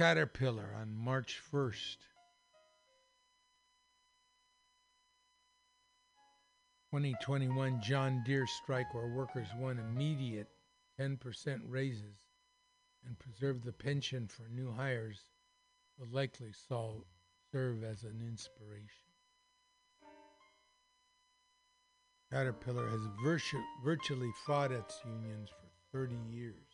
Caterpillar 0.01 0.75
on 0.81 0.95
March 0.95 1.43
1st. 1.53 1.99
2021 6.91 7.83
John 7.83 8.23
Deere 8.25 8.47
strike 8.47 8.95
where 8.95 9.15
workers 9.15 9.49
won 9.59 9.79
immediate 9.79 10.49
10% 10.99 11.61
raises 11.67 12.17
and 13.05 13.19
preserve 13.19 13.63
the 13.63 13.75
pension 13.75 14.27
for 14.27 14.49
new 14.49 14.73
hires 14.73 15.27
will 15.99 16.09
likely 16.11 16.55
sol- 16.67 17.05
serve 17.53 17.85
as 17.85 18.03
an 18.03 18.23
inspiration. 18.27 19.13
Caterpillar 22.33 22.89
has 22.89 23.03
virtu- 23.23 23.63
virtually 23.85 24.33
fought 24.47 24.73
its 24.73 24.99
unions 25.05 25.51
for 25.51 25.99
30 25.99 26.15
years. 26.31 26.70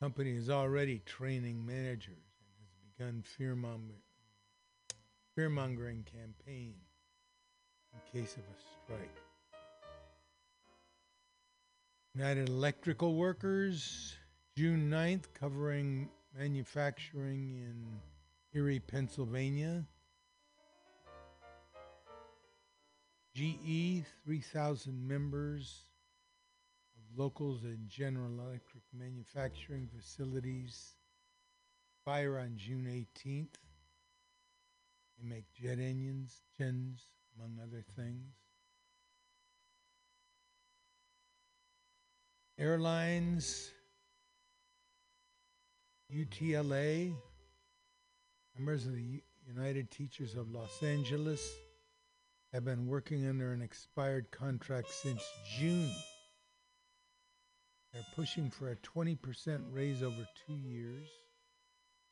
Company 0.00 0.36
is 0.36 0.50
already 0.50 0.98
training 1.06 1.64
managers 1.64 2.12
and 2.40 2.58
has 2.60 2.68
begun 2.84 3.22
fear-monger- 3.22 4.02
fear-mongering 5.34 6.04
campaign 6.04 6.74
in 7.94 8.00
case 8.12 8.36
of 8.36 8.42
a 8.42 8.84
strike. 8.84 9.22
United 12.14 12.48
Electrical 12.48 13.14
Workers, 13.14 14.16
June 14.54 14.90
9th, 14.90 15.32
covering 15.32 16.10
manufacturing 16.34 17.56
in 17.56 18.00
Erie, 18.52 18.80
Pennsylvania. 18.80 19.86
GE, 23.34 24.04
3,000 24.24 25.06
members 25.06 25.85
locals 27.16 27.64
and 27.64 27.88
General 27.88 28.30
Electric 28.40 28.82
manufacturing 28.92 29.88
facilities 29.96 30.96
fire 32.04 32.38
on 32.38 32.52
June 32.56 32.86
18th. 32.86 33.48
They 35.18 35.28
make 35.28 35.44
jet 35.60 35.78
engines, 35.78 36.42
gens, 36.58 37.02
among 37.36 37.58
other 37.62 37.82
things. 37.96 38.34
Airlines, 42.58 43.70
UTLA, 46.14 47.14
members 48.56 48.86
of 48.86 48.94
the 48.94 49.22
United 49.46 49.90
Teachers 49.90 50.34
of 50.34 50.50
Los 50.50 50.82
Angeles 50.82 51.46
have 52.52 52.64
been 52.64 52.86
working 52.86 53.28
under 53.28 53.52
an 53.52 53.60
expired 53.60 54.30
contract 54.30 54.90
since 54.90 55.22
June. 55.58 55.90
They're 57.96 58.04
pushing 58.14 58.50
for 58.50 58.72
a 58.72 58.76
20% 58.76 59.58
raise 59.72 60.02
over 60.02 60.28
two 60.46 60.58
years, 60.68 61.08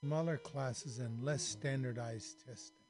smaller 0.01 0.39
classes, 0.39 0.99
and 0.99 1.23
less 1.23 1.43
standardized 1.43 2.43
testing. 2.49 2.87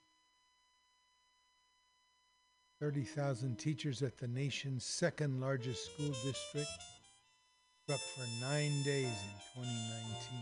30,000 2.80 3.58
teachers 3.58 4.00
at 4.02 4.16
the 4.18 4.28
nation's 4.28 4.84
second 4.84 5.40
largest 5.40 5.86
school 5.86 6.14
district 6.24 6.70
struck 7.82 7.98
for 7.98 8.26
nine 8.40 8.84
days 8.84 9.06
in 9.06 9.62
2019. 9.64 10.38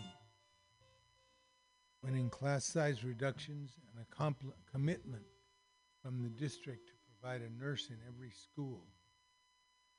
Winning 2.05 2.29
class 2.29 2.67
size 2.67 3.03
reductions 3.03 3.79
and 3.89 4.05
a 4.05 4.15
compl- 4.15 4.53
commitment 4.71 5.25
from 6.03 6.23
the 6.23 6.29
district 6.29 6.87
to 6.89 6.93
provide 7.19 7.41
a 7.41 7.65
nurse 7.65 7.89
in 7.89 7.97
every 8.07 8.31
school 8.31 8.85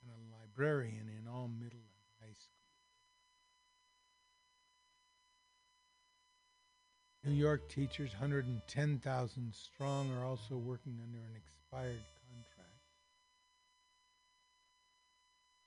and 0.04 0.12
a 0.12 0.36
librarian 0.38 1.10
in 1.20 1.28
all 1.28 1.48
middle 1.48 1.80
and 1.80 2.04
high 2.24 2.34
schools. 2.34 2.54
New 7.26 7.34
York 7.34 7.70
teachers, 7.70 8.12
110,000 8.12 9.54
strong, 9.54 10.12
are 10.12 10.26
also 10.26 10.56
working 10.56 11.00
under 11.02 11.20
an 11.20 11.36
expired 11.38 12.02
contract. 12.28 12.70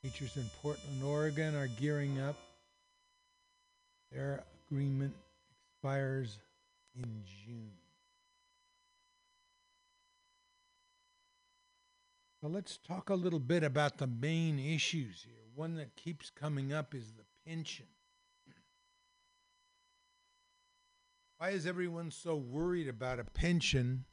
Teachers 0.02 0.36
in 0.36 0.50
Portland, 0.60 1.02
Oregon 1.02 1.54
are 1.54 1.68
gearing 1.68 2.20
up. 2.20 2.36
Their 4.12 4.44
agreement 4.68 5.14
expires 5.62 6.38
in 6.94 7.22
June. 7.24 7.72
So 12.42 12.48
let's 12.48 12.76
talk 12.76 13.08
a 13.08 13.14
little 13.14 13.40
bit 13.40 13.64
about 13.64 13.96
the 13.96 14.06
main 14.06 14.58
issues 14.58 15.22
here. 15.24 15.34
One 15.54 15.74
that 15.76 15.96
keeps 15.96 16.28
coming 16.28 16.74
up 16.74 16.94
is 16.94 17.12
the 17.12 17.24
pension. 17.50 17.86
Why 21.38 21.50
is 21.50 21.66
everyone 21.66 22.10
so 22.10 22.34
worried 22.34 22.88
about 22.88 23.18
a 23.18 23.24
pension? 23.24 24.06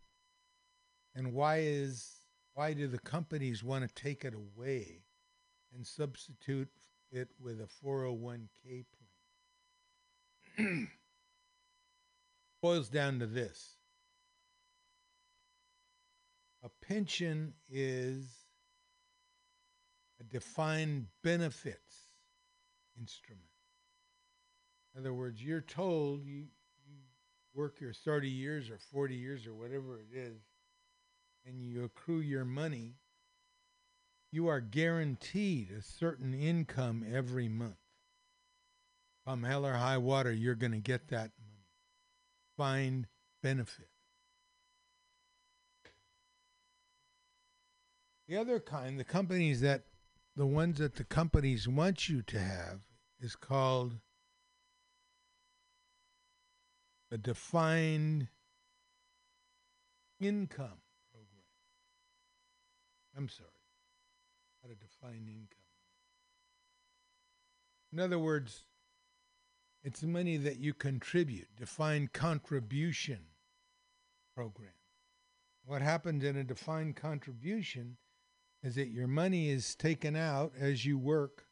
And 1.15 1.33
why 1.33 1.59
is 1.59 2.09
why 2.53 2.73
do 2.73 2.87
the 2.87 2.99
companies 2.99 3.63
want 3.63 3.87
to 3.87 4.03
take 4.03 4.25
it 4.25 4.33
away 4.33 5.03
and 5.73 5.87
substitute 5.87 6.69
it 7.11 7.29
with 7.39 7.61
a 7.61 7.67
401k 7.85 8.85
plan? 10.57 10.87
Boils 12.61 12.89
down 12.89 13.19
to 13.19 13.25
this. 13.25 13.77
A 16.61 16.69
pension 16.85 17.53
is 17.69 18.27
a 20.19 20.23
defined 20.23 21.07
benefits 21.23 22.09
instrument. 22.99 23.47
In 24.93 25.01
other 25.01 25.13
words, 25.13 25.41
you're 25.43 25.61
told 25.61 26.25
you, 26.25 26.45
work 27.53 27.79
your 27.79 27.93
30 27.93 28.29
years 28.29 28.69
or 28.69 28.77
40 28.77 29.15
years 29.15 29.45
or 29.47 29.53
whatever 29.53 29.99
it 29.99 30.15
is, 30.15 30.41
and 31.45 31.61
you 31.61 31.83
accrue 31.83 32.19
your 32.19 32.45
money, 32.45 32.95
you 34.31 34.47
are 34.47 34.59
guaranteed 34.59 35.69
a 35.71 35.81
certain 35.81 36.33
income 36.33 37.05
every 37.11 37.47
month. 37.47 37.75
From 39.25 39.43
hell 39.43 39.65
or 39.65 39.73
high 39.73 39.99
water, 39.99 40.31
you're 40.31 40.55
going 40.55 40.71
to 40.71 40.79
get 40.79 41.09
that 41.09 41.31
money. 41.39 41.65
Find 42.57 43.07
benefit. 43.41 43.87
The 48.27 48.37
other 48.37 48.59
kind, 48.59 48.99
the 48.99 49.03
companies 49.03 49.61
that, 49.61 49.83
the 50.35 50.45
ones 50.45 50.79
that 50.79 50.95
the 50.95 51.03
companies 51.03 51.67
want 51.67 52.09
you 52.09 52.21
to 52.23 52.39
have, 52.39 52.79
is 53.19 53.35
called 53.35 53.99
a 57.13 57.17
defined 57.17 58.27
income 60.19 60.81
program. 61.11 61.45
I'm 63.15 63.29
sorry, 63.29 63.49
not 64.63 64.71
a 64.71 64.75
defined 64.75 65.27
income. 65.27 65.47
In 67.91 67.99
other 67.99 68.17
words, 68.17 68.65
it's 69.83 70.01
money 70.01 70.37
that 70.37 70.57
you 70.57 70.73
contribute, 70.73 71.55
defined 71.55 72.13
contribution 72.13 73.19
program. 74.35 74.73
What 75.65 75.83
happens 75.83 76.23
in 76.23 76.35
a 76.35 76.43
defined 76.43 76.95
contribution 76.95 77.97
is 78.63 78.73
that 78.73 78.87
your 78.87 79.07
money 79.07 79.49
is 79.49 79.75
taken 79.75 80.15
out 80.15 80.53
as 80.59 80.83
you 80.83 80.97
work 80.97 81.45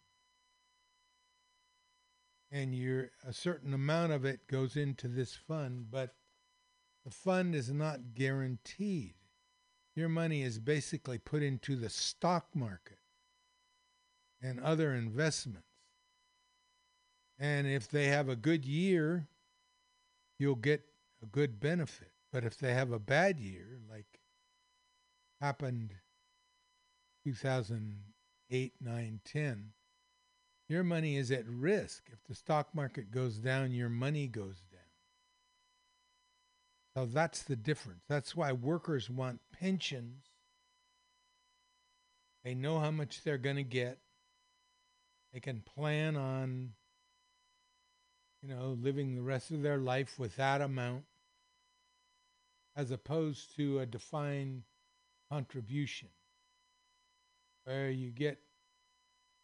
and 2.51 2.75
your 2.75 3.09
a 3.25 3.33
certain 3.33 3.73
amount 3.73 4.11
of 4.11 4.25
it 4.25 4.47
goes 4.47 4.75
into 4.75 5.07
this 5.07 5.33
fund 5.35 5.85
but 5.89 6.15
the 7.03 7.11
fund 7.11 7.55
is 7.55 7.71
not 7.71 8.13
guaranteed. 8.13 9.15
Your 9.95 10.09
money 10.09 10.43
is 10.43 10.59
basically 10.59 11.17
put 11.17 11.41
into 11.41 11.75
the 11.75 11.89
stock 11.89 12.55
market 12.55 12.99
and 14.41 14.59
other 14.59 14.93
investments. 14.93 15.67
And 17.39 17.65
if 17.65 17.89
they 17.89 18.05
have 18.07 18.29
a 18.29 18.35
good 18.35 18.65
year 18.65 19.27
you'll 20.37 20.55
get 20.55 20.83
a 21.21 21.25
good 21.25 21.59
benefit. 21.59 22.11
But 22.31 22.43
if 22.43 22.57
they 22.57 22.73
have 22.73 22.91
a 22.91 22.99
bad 22.99 23.39
year 23.39 23.79
like 23.89 24.19
happened 25.39 25.95
2008 27.23 28.73
9 28.79 29.19
10 29.25 29.73
your 30.71 30.83
money 30.83 31.17
is 31.17 31.31
at 31.31 31.47
risk. 31.47 32.03
If 32.11 32.23
the 32.27 32.35
stock 32.35 32.73
market 32.73 33.11
goes 33.11 33.37
down 33.37 33.73
your 33.73 33.89
money 33.89 34.27
goes 34.27 34.61
down. 34.71 34.79
So 36.95 37.05
that's 37.05 37.43
the 37.43 37.55
difference. 37.55 38.03
That's 38.09 38.35
why 38.35 38.51
workers 38.53 39.09
want 39.09 39.39
pensions. 39.59 40.23
They 42.43 42.53
know 42.53 42.79
how 42.79 42.91
much 42.91 43.23
they're 43.23 43.37
going 43.37 43.57
to 43.57 43.63
get. 43.63 43.99
They 45.33 45.39
can 45.39 45.61
plan 45.61 46.15
on 46.15 46.71
you 48.41 48.49
know 48.49 48.77
living 48.81 49.15
the 49.15 49.21
rest 49.21 49.51
of 49.51 49.61
their 49.61 49.77
life 49.77 50.17
with 50.17 50.35
that 50.37 50.61
amount 50.61 51.03
as 52.75 52.91
opposed 52.91 53.55
to 53.57 53.79
a 53.79 53.85
defined 53.85 54.63
contribution 55.31 56.09
where 57.65 57.89
you 57.89 58.09
get 58.09 58.39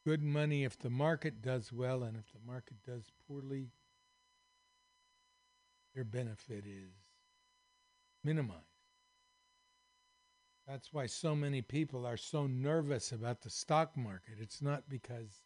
good 0.07 0.23
money 0.23 0.63
if 0.63 0.79
the 0.79 0.89
market 0.89 1.41
does 1.41 1.73
well 1.73 2.01
and 2.03 2.15
if 2.15 2.31
the 2.31 2.39
market 2.49 2.77
does 2.85 3.03
poorly 3.27 3.67
their 5.93 6.05
benefit 6.05 6.63
is 6.65 6.93
minimized. 8.23 8.61
That's 10.65 10.93
why 10.93 11.07
so 11.07 11.35
many 11.35 11.61
people 11.61 12.05
are 12.05 12.15
so 12.15 12.47
nervous 12.47 13.11
about 13.11 13.41
the 13.41 13.49
stock 13.49 13.97
market. 13.97 14.35
It's 14.39 14.61
not 14.61 14.87
because 14.87 15.41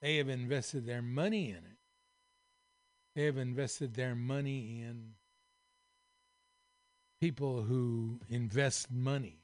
they 0.00 0.18
have 0.18 0.28
invested 0.28 0.86
their 0.86 1.02
money 1.02 1.48
in 1.50 1.56
it, 1.56 1.78
they 3.16 3.24
have 3.24 3.36
invested 3.36 3.94
their 3.94 4.14
money 4.14 4.80
in 4.82 5.14
people 7.20 7.62
who 7.62 8.20
invest 8.28 8.92
money. 8.92 9.40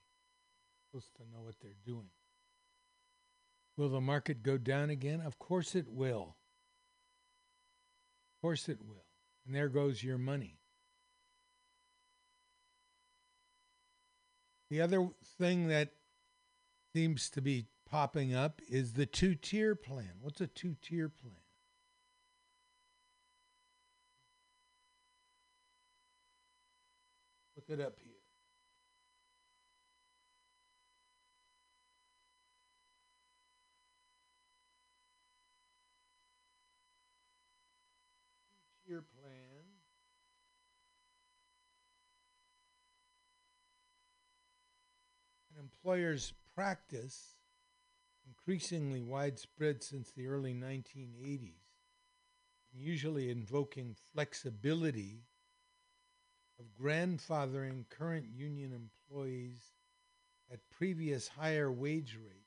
Supposed 0.93 1.17
to 1.17 1.23
know 1.23 1.43
what 1.43 1.57
they're 1.61 1.73
doing. 1.85 2.11
Will 3.79 3.89
the 3.89 4.01
market 4.01 4.43
go 4.43 4.59
down 4.59 4.91
again? 4.91 5.21
Of 5.21 5.39
course 5.39 5.77
it 5.77 5.87
will. 5.89 6.35
Of 8.35 8.43
course 8.43 8.69
it 8.69 8.79
will. 8.85 9.05
And 9.47 9.55
there 9.55 9.69
goes 9.69 10.03
your 10.03 10.19
money. 10.19 10.59
The 14.69 14.81
other 14.81 15.09
thing 15.39 15.69
that 15.69 15.93
seems 16.93 17.31
to 17.31 17.41
be 17.41 17.67
popping 17.89 18.35
up 18.35 18.61
is 18.69 18.95
the 18.95 19.07
two 19.07 19.37
tier 19.37 19.77
plan. 19.77 20.15
What's 20.21 20.41
a 20.41 20.49
two 20.49 20.75
tier 20.83 21.09
plan? 21.09 21.35
Look 27.55 27.71
it 27.71 27.81
up 27.81 27.95
here. 28.03 28.15
Two-tier 38.89 39.03
plan. 39.03 39.65
An 45.59 45.68
employer's 45.83 46.33
practice, 46.55 47.37
increasingly 48.27 49.03
widespread 49.03 49.83
since 49.83 50.11
the 50.11 50.27
early 50.27 50.53
1980s, 50.53 51.53
usually 52.73 53.31
invoking 53.31 53.95
flexibility 54.13 55.23
of 56.59 56.67
grandfathering 56.81 57.85
current 57.89 58.27
union 58.35 58.73
employees 58.73 59.61
at 60.53 60.59
previous 60.71 61.29
higher 61.29 61.71
wage 61.71 62.19
rates 62.23 62.39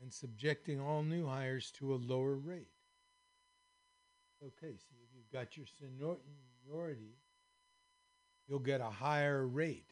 and 0.00 0.12
subjecting 0.12 0.80
all 0.80 1.02
new 1.02 1.26
hires 1.26 1.72
to 1.72 1.92
a 1.92 1.96
lower 1.96 2.36
rate. 2.36 2.68
Okay, 4.40 4.76
so 4.76 4.94
if 5.02 5.08
you've 5.14 5.32
got 5.32 5.56
your 5.56 5.66
seniority, 5.66 7.16
you'll 8.46 8.60
get 8.60 8.80
a 8.80 8.84
higher 8.84 9.44
rate. 9.44 9.87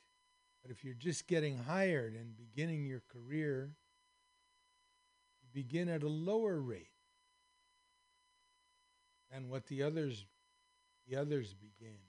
But 0.67 0.75
if 0.75 0.83
you're 0.83 0.95
just 0.95 1.29
getting 1.29 1.59
hired 1.59 2.17
and 2.17 2.37
beginning 2.37 2.87
your 2.87 3.05
career, 3.13 3.77
you 5.41 5.49
begin 5.55 5.89
at 5.89 6.03
a 6.03 6.09
lower 6.09 6.61
rate 6.61 6.91
than 9.31 9.49
what 9.49 9.69
the 9.69 9.85
others 9.85 10.27
the 11.07 11.15
others 11.15 11.55
began. 11.55 12.01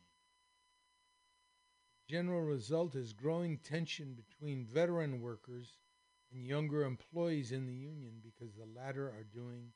General 2.09 2.41
result 2.41 2.95
is 2.95 3.13
growing 3.13 3.59
tension 3.59 4.15
between 4.15 4.65
veteran 4.65 5.21
workers 5.21 5.77
and 6.33 6.43
younger 6.43 6.83
employees 6.83 7.51
in 7.51 7.67
the 7.67 7.75
union 7.75 8.13
because 8.23 8.55
the 8.55 8.65
latter 8.65 9.07
are 9.09 9.27
doing 9.35 9.71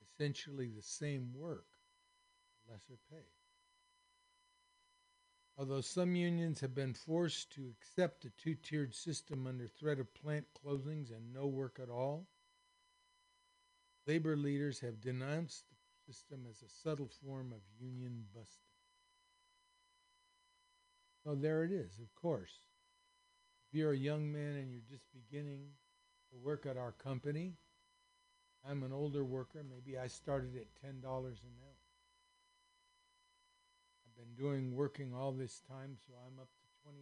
essentially 0.00 0.70
the 0.70 0.80
same 0.80 1.34
work, 1.34 1.66
lesser 2.66 2.98
pay. 3.10 3.26
Although 5.62 5.82
some 5.82 6.16
unions 6.16 6.58
have 6.58 6.74
been 6.74 6.92
forced 6.92 7.52
to 7.52 7.72
accept 7.78 8.24
a 8.24 8.30
two 8.30 8.56
tiered 8.56 8.92
system 8.92 9.46
under 9.46 9.68
threat 9.68 10.00
of 10.00 10.12
plant 10.12 10.44
closings 10.60 11.12
and 11.12 11.32
no 11.32 11.46
work 11.46 11.78
at 11.80 11.88
all, 11.88 12.26
labor 14.08 14.36
leaders 14.36 14.80
have 14.80 15.00
denounced 15.00 15.62
the 15.68 16.12
system 16.12 16.46
as 16.50 16.62
a 16.62 16.68
subtle 16.68 17.08
form 17.24 17.52
of 17.52 17.60
union 17.78 18.24
busting. 18.34 18.74
So 21.22 21.36
there 21.36 21.62
it 21.62 21.70
is, 21.70 21.96
of 22.00 22.12
course. 22.16 22.58
If 23.68 23.78
you're 23.78 23.92
a 23.92 23.96
young 23.96 24.32
man 24.32 24.56
and 24.56 24.72
you're 24.72 24.90
just 24.90 25.04
beginning 25.12 25.68
to 26.32 26.38
work 26.38 26.66
at 26.66 26.76
our 26.76 26.90
company, 26.90 27.52
I'm 28.68 28.82
an 28.82 28.92
older 28.92 29.24
worker. 29.24 29.62
Maybe 29.62 29.96
I 29.96 30.08
started 30.08 30.56
at 30.56 30.84
$10 30.84 31.04
an 31.04 31.04
hour. 31.06 31.81
Been 34.22 34.34
doing 34.36 34.76
working 34.76 35.12
all 35.12 35.32
this 35.32 35.62
time, 35.68 35.96
so 36.06 36.12
I'm 36.24 36.38
up 36.38 36.46
to 36.46 36.88
$20. 36.88 36.92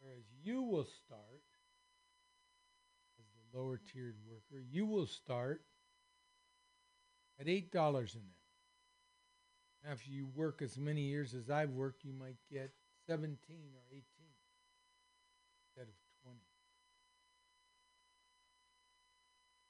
Whereas 0.00 0.24
you 0.42 0.62
will 0.62 0.86
start 0.86 1.42
as 3.18 3.26
the 3.34 3.58
lower 3.58 3.78
tiered 3.92 4.16
worker, 4.26 4.62
you 4.70 4.86
will 4.86 5.06
start 5.06 5.62
at 7.38 7.46
$8 7.46 7.74
an 7.74 8.22
hour. 9.84 9.92
After 9.92 10.10
you 10.10 10.28
work 10.34 10.62
as 10.62 10.78
many 10.78 11.02
years 11.02 11.34
as 11.34 11.50
I've 11.50 11.72
worked, 11.72 12.02
you 12.02 12.14
might 12.14 12.38
get 12.50 12.70
17 13.06 13.36
or 13.74 13.82
18 13.90 14.02
instead 15.76 15.88
of 15.88 15.94
20. 16.22 16.38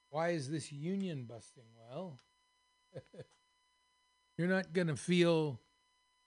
Why 0.09 0.29
is 0.29 0.49
this 0.49 0.71
union 0.71 1.25
busting? 1.25 1.65
Well, 1.77 2.17
you're 4.37 4.47
not 4.47 4.73
going 4.73 4.87
to 4.87 4.95
feel 4.95 5.59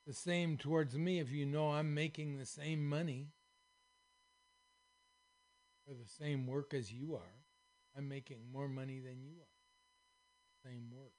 the 0.07 0.15
same 0.15 0.57
towards 0.57 0.97
me 0.97 1.19
if 1.19 1.31
you 1.31 1.45
know 1.45 1.73
I'm 1.73 1.95
making 1.95 2.39
the 2.39 2.47
same 2.47 2.89
money 2.89 3.29
for 5.87 5.95
the 5.95 6.09
same 6.09 6.47
work 6.47 6.73
as 6.73 6.91
you 6.93 7.15
are. 7.15 7.45
I'm 7.97 8.09
making 8.09 8.39
more 8.53 8.69
money 8.69 9.01
than 9.01 9.21
you 9.23 9.33
are. 9.41 10.65
Same 10.65 10.87
work. 10.91 11.13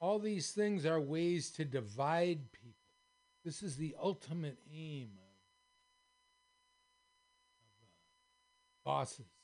All 0.00 0.18
these 0.18 0.52
things 0.52 0.86
are 0.86 1.00
ways 1.00 1.50
to 1.52 1.64
divide 1.64 2.52
people. 2.52 2.70
This 3.44 3.62
is 3.62 3.76
the 3.76 3.94
ultimate 4.02 4.58
aim 4.72 5.10
of, 5.18 5.34
of 7.66 7.72
uh, 7.82 8.98
bosses. 8.98 9.39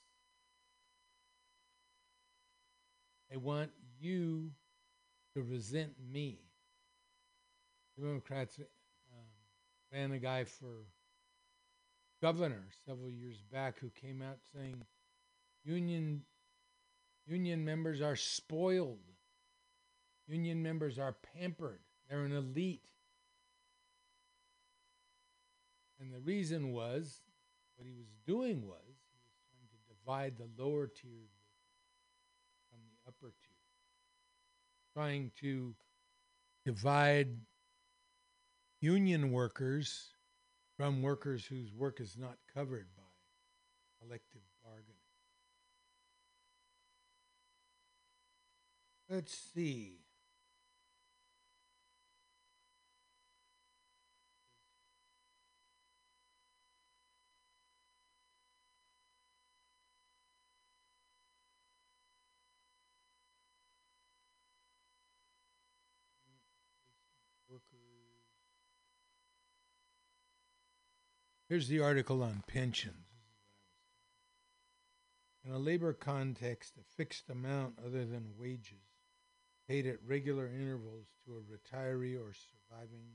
They 3.30 3.36
want 3.36 3.70
you 3.98 4.50
to 5.34 5.42
resent 5.42 5.92
me. 6.12 6.38
The 7.96 8.06
Democrats 8.06 8.58
um, 8.58 9.24
ran 9.92 10.12
a 10.12 10.18
guy 10.18 10.44
for 10.44 10.84
governor 12.22 12.64
several 12.86 13.10
years 13.10 13.42
back 13.52 13.78
who 13.78 13.90
came 13.90 14.22
out 14.22 14.38
saying 14.54 14.82
union 15.64 16.22
union 17.26 17.62
members 17.62 18.00
are 18.00 18.16
spoiled 18.16 18.98
Union 20.28 20.62
members 20.62 20.98
are 20.98 21.14
pampered, 21.38 21.80
they're 22.08 22.24
an 22.24 22.32
elite. 22.32 22.82
And 26.00 26.12
the 26.12 26.20
reason 26.20 26.72
was 26.72 27.20
what 27.76 27.86
he 27.86 27.92
was 27.92 28.08
doing 28.26 28.66
was 28.66 28.82
he 28.82 29.22
was 29.22 29.36
trying 29.50 29.68
to 29.70 29.94
divide 29.94 30.36
the 30.36 30.62
lower 30.62 30.88
tier 30.88 31.30
from 32.68 32.80
the 32.84 33.08
upper 33.08 33.32
tier, 33.40 33.62
trying 34.96 35.30
to 35.38 35.74
divide 36.64 37.28
union 38.80 39.30
workers 39.30 40.14
from 40.78 41.02
workers 41.02 41.44
whose 41.44 41.70
work 41.74 42.00
is 42.00 42.16
not 42.16 42.36
covered 42.54 42.86
by 42.96 43.02
collective 44.00 44.40
bargaining. 44.64 44.96
Let's 49.10 49.36
see. 49.54 50.05
Here's 71.48 71.68
the 71.68 71.80
article 71.80 72.22
on 72.22 72.42
pensions. 72.46 73.06
In 75.44 75.52
a 75.52 75.58
labor 75.58 75.92
context, 75.92 76.74
a 76.76 76.82
fixed 76.96 77.30
amount 77.30 77.78
other 77.78 78.04
than 78.04 78.34
wages 78.36 78.82
paid 79.68 79.86
at 79.86 80.02
regular 80.04 80.48
intervals 80.48 81.06
to 81.24 81.36
a 81.36 81.40
retiree 81.40 82.16
or 82.16 82.32
surviving 82.32 83.14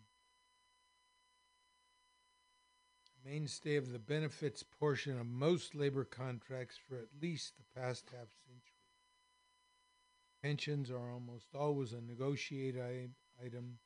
mainstay 3.26 3.76
of 3.76 3.92
the 3.92 4.00
benefits 4.00 4.64
portion 4.64 5.20
of 5.20 5.26
most 5.26 5.76
labor 5.76 6.04
contracts 6.04 6.78
for 6.78 6.98
at 6.98 7.22
least 7.22 7.54
the 7.58 7.80
past 7.80 8.06
half 8.12 8.28
century. 8.46 8.78
Pensions 10.42 10.90
are 10.90 11.12
almost 11.12 11.54
always 11.54 11.94
a 11.94 12.02
negotiated 12.02 13.14
item 13.44 13.78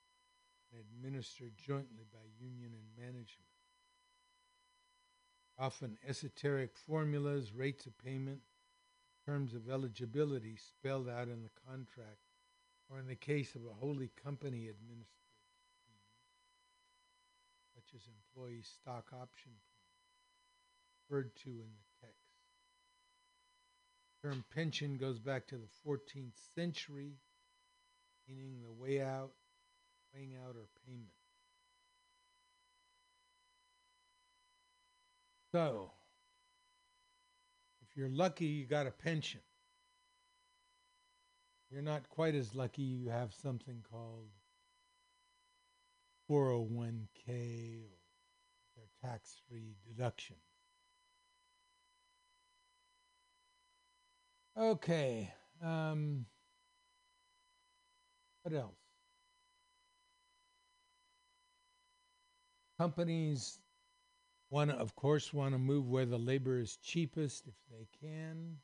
and 0.72 0.82
administered 0.82 1.52
jointly 1.58 2.06
by 2.14 2.20
union 2.40 2.72
and 2.74 3.06
management. 3.06 3.55
Often 5.58 5.98
esoteric 6.08 6.78
formulas, 6.78 7.54
rates 7.54 7.86
of 7.86 7.98
payment, 7.98 8.42
terms 9.26 9.54
of 9.54 9.70
eligibility 9.70 10.58
spelled 10.58 11.10
out 11.10 11.28
in 11.28 11.42
the 11.44 11.50
contract, 11.68 12.20
or 12.90 13.00
in 13.00 13.08
the 13.08 13.16
case 13.16 13.56
of 13.56 13.62
a 13.66 13.74
wholly 13.74 14.12
company 14.22 14.68
administered 14.68 15.16
such 17.76 17.96
as 17.96 18.08
employee 18.08 18.64
stock 18.64 19.12
option 19.14 19.52
plan, 19.52 21.20
referred 21.20 21.36
to 21.36 21.50
in 21.50 21.58
the 21.58 22.08
text. 22.08 22.16
Term 24.22 24.44
pension 24.54 24.98
goes 24.98 25.20
back 25.20 25.46
to 25.48 25.58
the 25.58 25.68
14th 25.86 26.38
century, 26.56 27.14
meaning 28.28 28.62
the 28.62 28.72
way 28.72 29.02
out, 29.02 29.32
weighing 30.14 30.36
out 30.36 30.56
or 30.56 30.68
payment. 30.88 31.10
So, 35.56 35.90
if 37.82 37.88
you're 37.96 38.10
lucky, 38.10 38.44
you 38.44 38.66
got 38.66 38.88
a 38.88 38.92
pension. 38.92 39.40
You're 41.72 41.82
not 41.82 42.10
quite 42.10 42.36
as 42.36 42.54
lucky, 42.54 42.82
you 42.82 43.08
have 43.08 43.34
something 43.34 43.82
called 43.90 44.28
401k 46.30 47.86
or 48.76 48.84
tax 49.02 49.38
free 49.48 49.78
deduction. 49.88 50.36
Okay. 54.58 55.34
Um, 55.64 56.26
what 58.44 58.54
else? 58.54 58.76
Companies 62.78 63.60
to, 64.70 64.78
of 64.78 64.96
course, 64.96 65.34
want 65.34 65.54
to 65.54 65.58
move 65.58 65.90
where 65.90 66.06
the 66.06 66.18
labor 66.18 66.60
is 66.60 66.78
cheapest 66.78 67.48
if 67.48 67.56
they 67.72 67.88
can. 68.00 68.58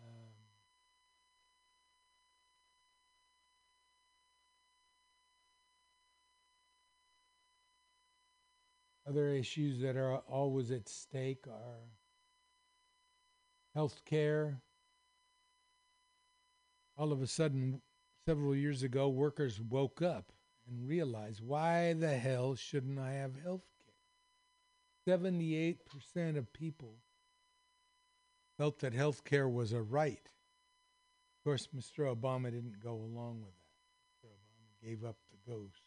Um, 0.00 0.32
other 9.08 9.28
issues 9.28 9.80
that 9.80 9.96
are 9.96 10.18
always 10.18 10.70
at 10.70 10.88
stake 10.88 11.46
are 11.48 11.90
health 13.74 14.02
care. 14.04 14.60
All 16.96 17.12
of 17.12 17.22
a 17.22 17.26
sudden, 17.26 17.80
several 18.26 18.54
years 18.54 18.82
ago, 18.82 19.08
workers 19.08 19.60
woke 19.60 20.02
up 20.02 20.32
and 20.68 20.88
realize 20.88 21.40
why 21.40 21.94
the 21.94 22.16
hell 22.16 22.54
shouldn't 22.54 22.98
I 22.98 23.12
have 23.12 23.32
health 23.42 23.64
care? 25.06 25.18
78% 25.18 26.36
of 26.36 26.52
people 26.52 26.96
felt 28.58 28.80
that 28.80 28.92
health 28.92 29.24
care 29.24 29.48
was 29.48 29.72
a 29.72 29.80
right. 29.80 30.28
Of 31.38 31.44
course, 31.44 31.68
Mr. 31.74 32.14
Obama 32.14 32.50
didn't 32.50 32.80
go 32.80 32.94
along 32.94 33.42
with 33.44 33.54
that. 33.54 34.28
Mr. 34.28 34.30
Obama 34.30 34.86
gave 34.86 35.04
up 35.04 35.16
the 35.30 35.50
ghost 35.50 35.82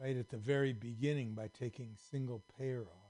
right 0.00 0.16
at 0.16 0.28
the 0.28 0.36
very 0.36 0.72
beginning 0.72 1.34
by 1.34 1.48
taking 1.48 1.96
single 2.10 2.42
payer 2.58 2.82
off. 2.82 3.04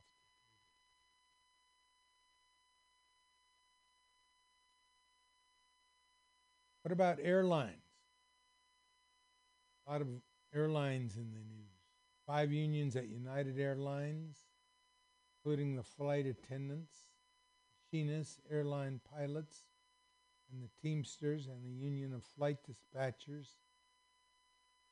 What 6.82 6.92
about 6.92 7.18
airlines? 7.22 7.83
A 9.86 9.90
lot 9.90 10.00
of 10.00 10.08
airlines 10.54 11.16
in 11.16 11.32
the 11.32 11.40
news. 11.40 11.70
Five 12.26 12.52
unions 12.52 12.96
at 12.96 13.08
United 13.08 13.58
Airlines, 13.58 14.38
including 15.36 15.76
the 15.76 15.82
flight 15.82 16.26
attendants, 16.26 16.94
machinists, 17.92 18.40
airline 18.50 19.00
pilots, 19.14 19.64
and 20.50 20.62
the 20.62 20.70
Teamsters 20.80 21.48
and 21.48 21.62
the 21.64 21.70
Union 21.70 22.12
of 22.14 22.24
Flight 22.24 22.58
Dispatchers, 22.66 23.56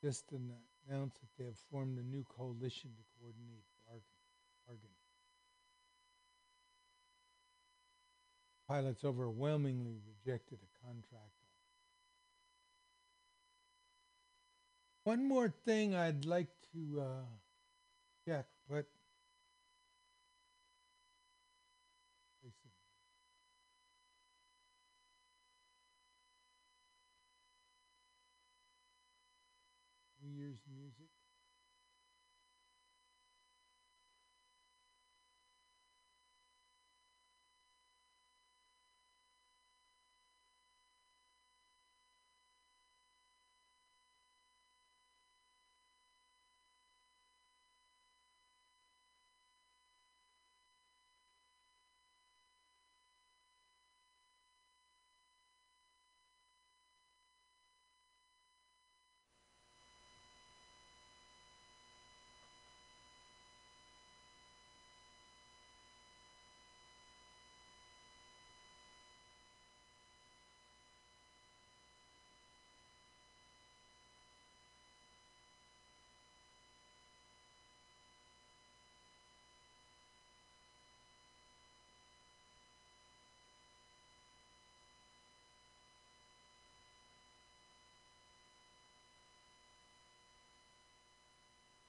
just 0.02 0.32
announced 0.32 1.20
that 1.20 1.28
they 1.38 1.44
have 1.44 1.58
formed 1.70 1.98
a 1.98 2.02
new 2.02 2.24
coalition 2.24 2.90
to 2.96 3.02
coordinate 3.18 3.64
bargain- 3.86 4.02
bargaining. 4.66 4.96
Pilots 8.66 9.04
overwhelmingly 9.04 10.00
rejected 10.06 10.58
a 10.62 10.86
contract 10.86 11.41
One 15.04 15.24
more 15.28 15.48
thing 15.64 15.94
I'd 15.94 16.24
like 16.24 16.48
to 16.72 17.00
uh, 17.00 17.24
check, 18.26 18.46
but 18.68 18.86
New 30.22 30.30
Year's 30.38 30.60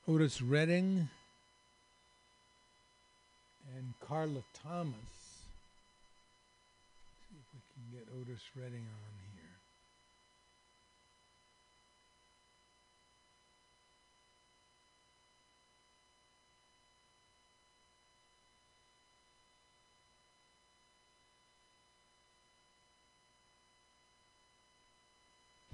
Otis 0.06 0.42
Redding 0.42 1.08
and 3.74 3.94
Carla 4.06 4.44
Thomas. 4.54 4.94
see 7.30 7.38
if 7.40 7.46
we 7.54 7.62
can 7.74 7.84
get 7.98 8.06
Otis 8.20 8.42
Redding 8.54 8.76
on 8.76 9.14
here. 9.34 9.44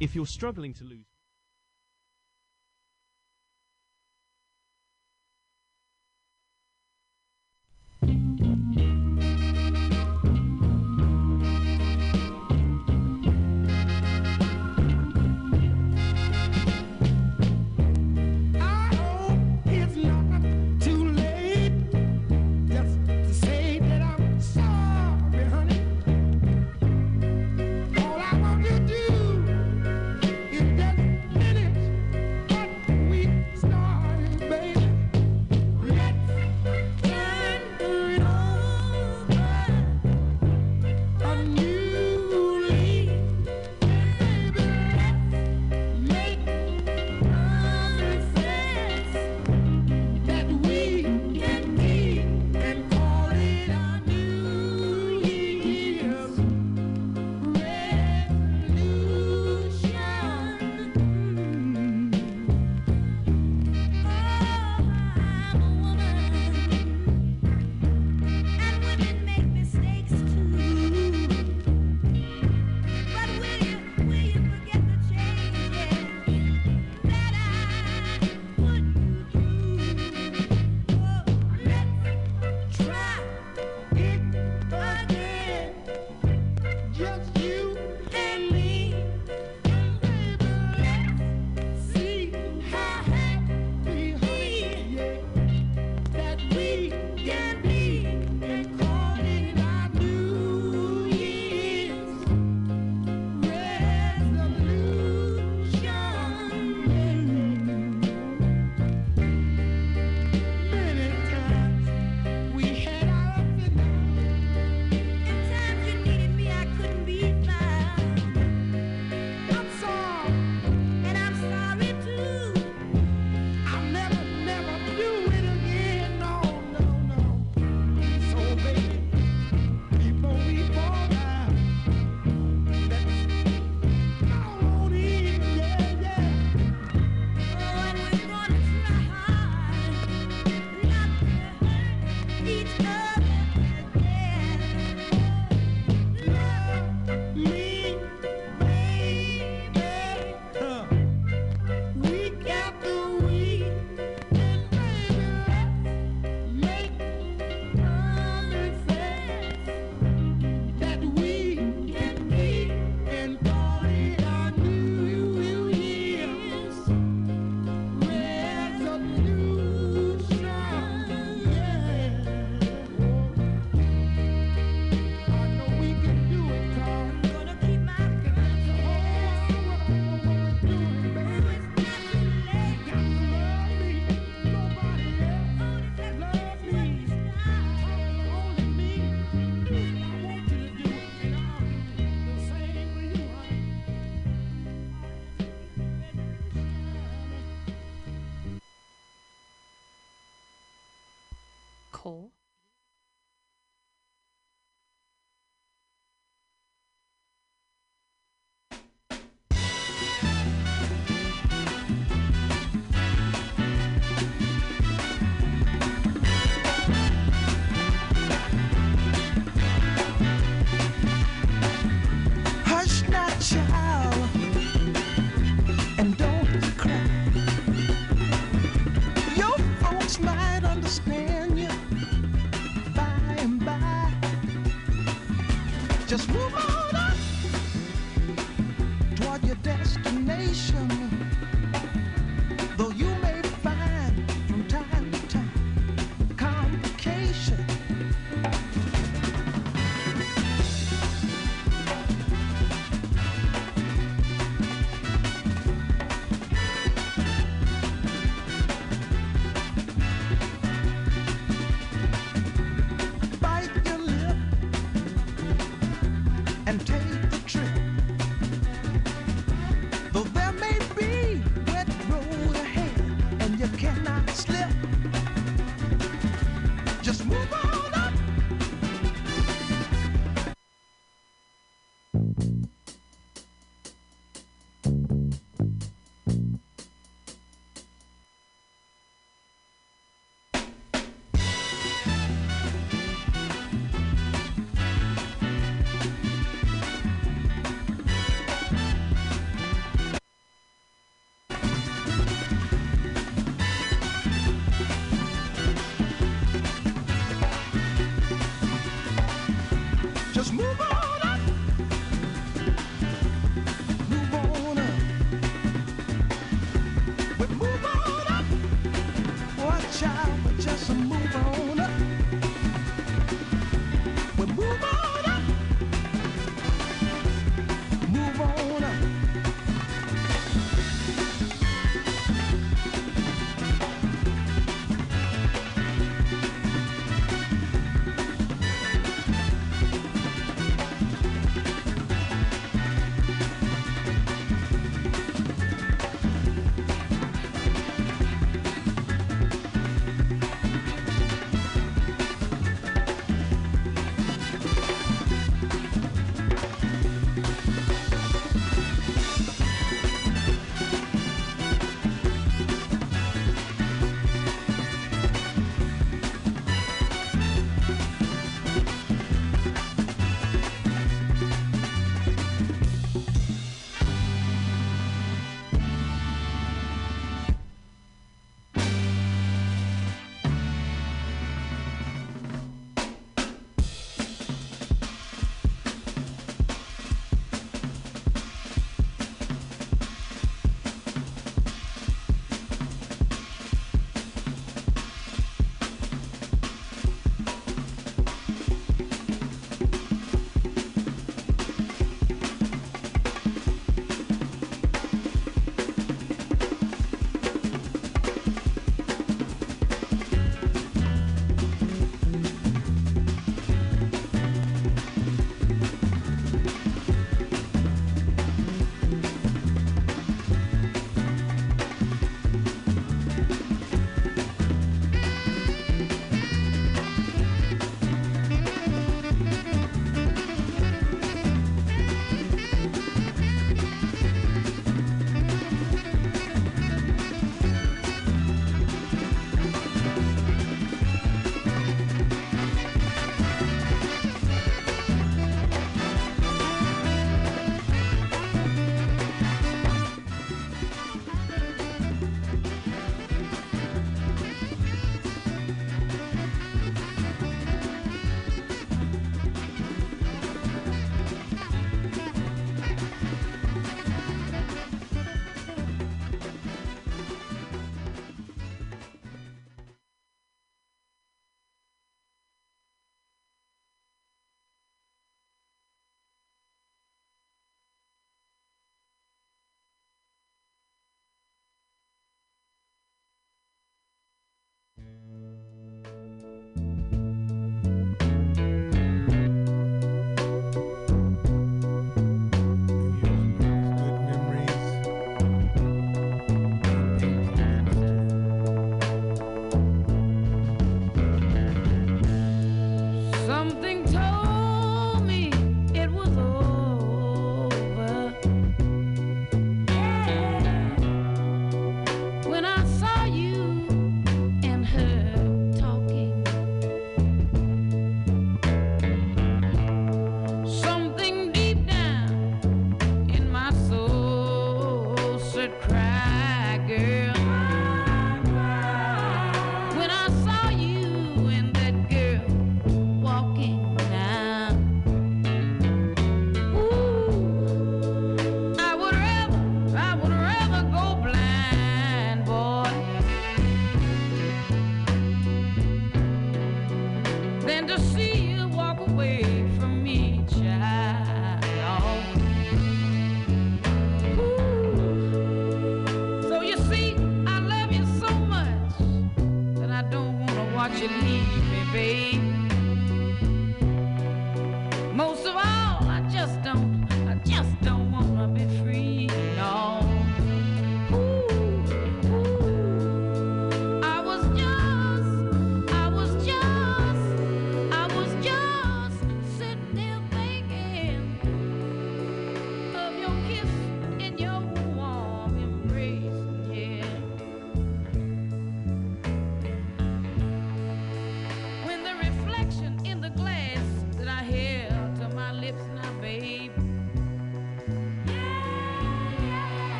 If 0.00 0.16
you're 0.16 0.26
struggling 0.26 0.74
to 0.74 0.84
lose 0.84 1.15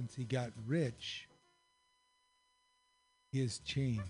since 0.00 0.14
he 0.14 0.24
got 0.24 0.50
rich, 0.66 1.28
he 3.32 3.40
has 3.42 3.58
changed. 3.58 4.00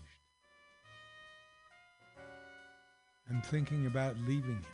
I'm 3.29 3.43
thinking 3.43 3.87
about 3.87 4.15
leaving 4.21 4.55
him. 4.55 4.65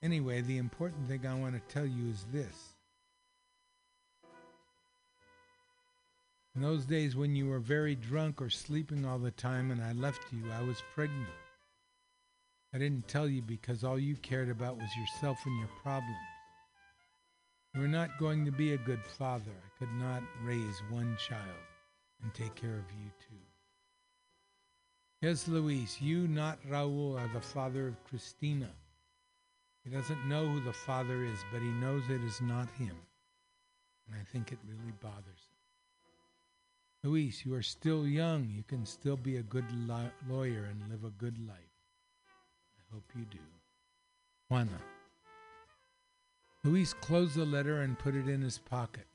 Anyway, 0.00 0.42
the 0.42 0.58
important 0.58 1.08
thing 1.08 1.26
I 1.26 1.34
want 1.34 1.54
to 1.54 1.74
tell 1.74 1.84
you 1.84 2.08
is 2.08 2.24
this. 2.32 2.76
In 6.54 6.62
those 6.62 6.84
days 6.84 7.16
when 7.16 7.34
you 7.34 7.48
were 7.48 7.58
very 7.58 7.96
drunk 7.96 8.40
or 8.40 8.48
sleeping 8.48 9.04
all 9.04 9.18
the 9.18 9.32
time 9.32 9.72
and 9.72 9.82
I 9.82 9.90
left 9.94 10.22
you, 10.32 10.44
I 10.52 10.62
was 10.62 10.84
pregnant. 10.94 11.26
I 12.72 12.78
didn't 12.78 13.08
tell 13.08 13.28
you 13.28 13.42
because 13.42 13.82
all 13.82 13.98
you 13.98 14.14
cared 14.14 14.50
about 14.50 14.76
was 14.76 14.96
yourself 14.96 15.40
and 15.46 15.58
your 15.58 15.70
problems. 15.82 16.16
You 17.74 17.82
were 17.82 17.88
not 17.88 18.18
going 18.18 18.44
to 18.44 18.50
be 18.50 18.72
a 18.72 18.78
good 18.78 19.04
father. 19.04 19.52
I 19.52 19.78
could 19.78 19.92
not 19.94 20.22
raise 20.42 20.82
one 20.90 21.16
child 21.16 21.40
and 22.22 22.34
take 22.34 22.54
care 22.54 22.74
of 22.74 22.90
you 22.98 23.10
too. 23.20 23.36
Yes, 25.22 25.46
Luis, 25.46 26.00
you, 26.00 26.26
not 26.26 26.58
Raul, 26.68 27.18
are 27.20 27.30
the 27.32 27.40
father 27.40 27.86
of 27.88 28.04
Christina. 28.04 28.70
He 29.84 29.90
doesn't 29.90 30.28
know 30.28 30.46
who 30.48 30.60
the 30.60 30.72
father 30.72 31.24
is, 31.24 31.38
but 31.52 31.60
he 31.60 31.68
knows 31.68 32.02
it 32.08 32.24
is 32.24 32.40
not 32.40 32.68
him. 32.78 32.96
And 34.06 34.16
I 34.20 34.24
think 34.32 34.50
it 34.50 34.58
really 34.66 34.92
bothers 35.00 35.24
him. 35.26 35.50
Luis, 37.02 37.46
you 37.46 37.54
are 37.54 37.62
still 37.62 38.06
young. 38.06 38.50
You 38.54 38.62
can 38.62 38.84
still 38.84 39.16
be 39.16 39.36
a 39.36 39.42
good 39.42 39.70
li- 39.88 40.10
lawyer 40.28 40.68
and 40.70 40.90
live 40.90 41.04
a 41.04 41.10
good 41.10 41.38
life. 41.46 41.56
I 42.78 42.94
hope 42.94 43.04
you 43.16 43.24
do. 43.30 43.38
Juana. 44.48 44.80
Luis 46.62 46.92
closed 46.92 47.36
the 47.36 47.44
letter 47.44 47.80
and 47.80 47.98
put 47.98 48.14
it 48.14 48.28
in 48.28 48.42
his 48.42 48.58
pocket. 48.58 49.06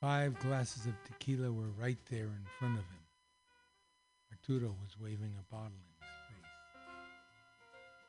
Five 0.00 0.38
glasses 0.40 0.84
of 0.84 0.92
tequila 1.04 1.50
were 1.50 1.70
right 1.80 1.98
there 2.10 2.26
in 2.26 2.46
front 2.58 2.74
of 2.74 2.84
him. 2.84 2.98
Arturo 4.30 4.74
was 4.82 4.98
waving 5.00 5.32
a 5.38 5.54
bottle 5.54 5.70
in 5.70 5.94
his 6.00 6.10
face. 6.28 6.50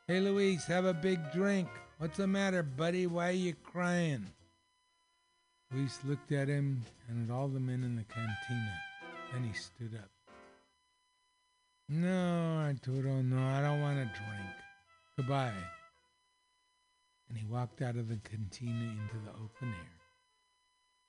Hey, 0.07 0.19
Luis, 0.19 0.65
have 0.65 0.85
a 0.85 0.93
big 0.93 1.19
drink. 1.31 1.69
What's 1.99 2.17
the 2.17 2.27
matter, 2.27 2.63
buddy? 2.63 3.07
Why 3.07 3.29
are 3.29 3.31
you 3.31 3.53
crying? 3.63 4.25
Luis 5.71 5.99
looked 6.03 6.31
at 6.31 6.49
him 6.49 6.83
and 7.07 7.29
at 7.29 7.33
all 7.33 7.47
the 7.47 7.59
men 7.59 7.83
in 7.83 7.95
the 7.95 8.03
cantina. 8.03 8.79
Then 9.31 9.43
he 9.43 9.53
stood 9.53 9.95
up. 9.95 10.09
No, 11.87 12.57
Arturo, 12.65 13.21
no, 13.21 13.37
I 13.37 13.61
don't 13.61 13.81
want 13.81 13.97
to 13.97 14.05
drink. 14.05 14.49
Goodbye. 15.15 15.53
And 17.33 17.41
he 17.41 17.47
walked 17.51 17.81
out 17.81 17.95
of 17.95 18.09
the 18.09 18.17
cantina 18.17 18.91
into 18.91 19.15
the 19.25 19.31
open 19.31 19.69
air. 19.69 19.97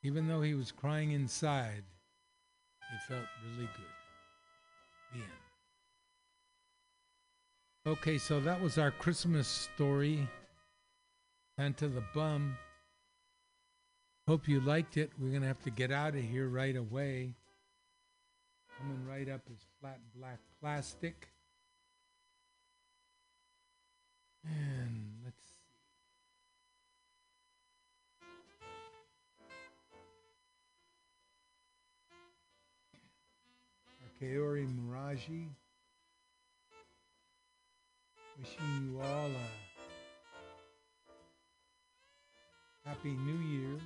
Even 0.02 0.26
though 0.26 0.40
he 0.40 0.54
was 0.54 0.72
crying 0.72 1.12
inside, 1.12 1.82
he 2.90 2.96
felt 3.06 3.26
really 3.44 3.68
good. 3.76 3.84
The 5.12 5.18
end. 5.18 5.28
Okay, 7.98 8.16
so 8.16 8.40
that 8.40 8.58
was 8.58 8.78
our 8.78 8.90
Christmas 8.90 9.46
story. 9.46 10.26
Santa 11.58 11.88
the 11.88 12.02
Bum. 12.14 12.56
Hope 14.26 14.48
you 14.48 14.60
liked 14.60 14.96
it. 14.96 15.10
We're 15.20 15.28
going 15.28 15.42
to 15.42 15.48
have 15.48 15.62
to 15.64 15.70
get 15.70 15.92
out 15.92 16.14
of 16.14 16.22
here 16.22 16.48
right 16.48 16.74
away. 16.74 17.34
Coming 18.78 19.06
right 19.06 19.28
up 19.28 19.42
is 19.52 19.66
flat 19.78 20.00
black 20.16 20.38
plastic. 20.58 21.28
And 24.42 25.13
Kaori 34.20 34.66
Miraji. 34.66 35.48
Wishing 38.38 38.90
you 38.90 39.00
all 39.00 39.30
a 39.30 39.48
happy 42.88 43.10
new 43.10 43.38
year. 43.38 43.80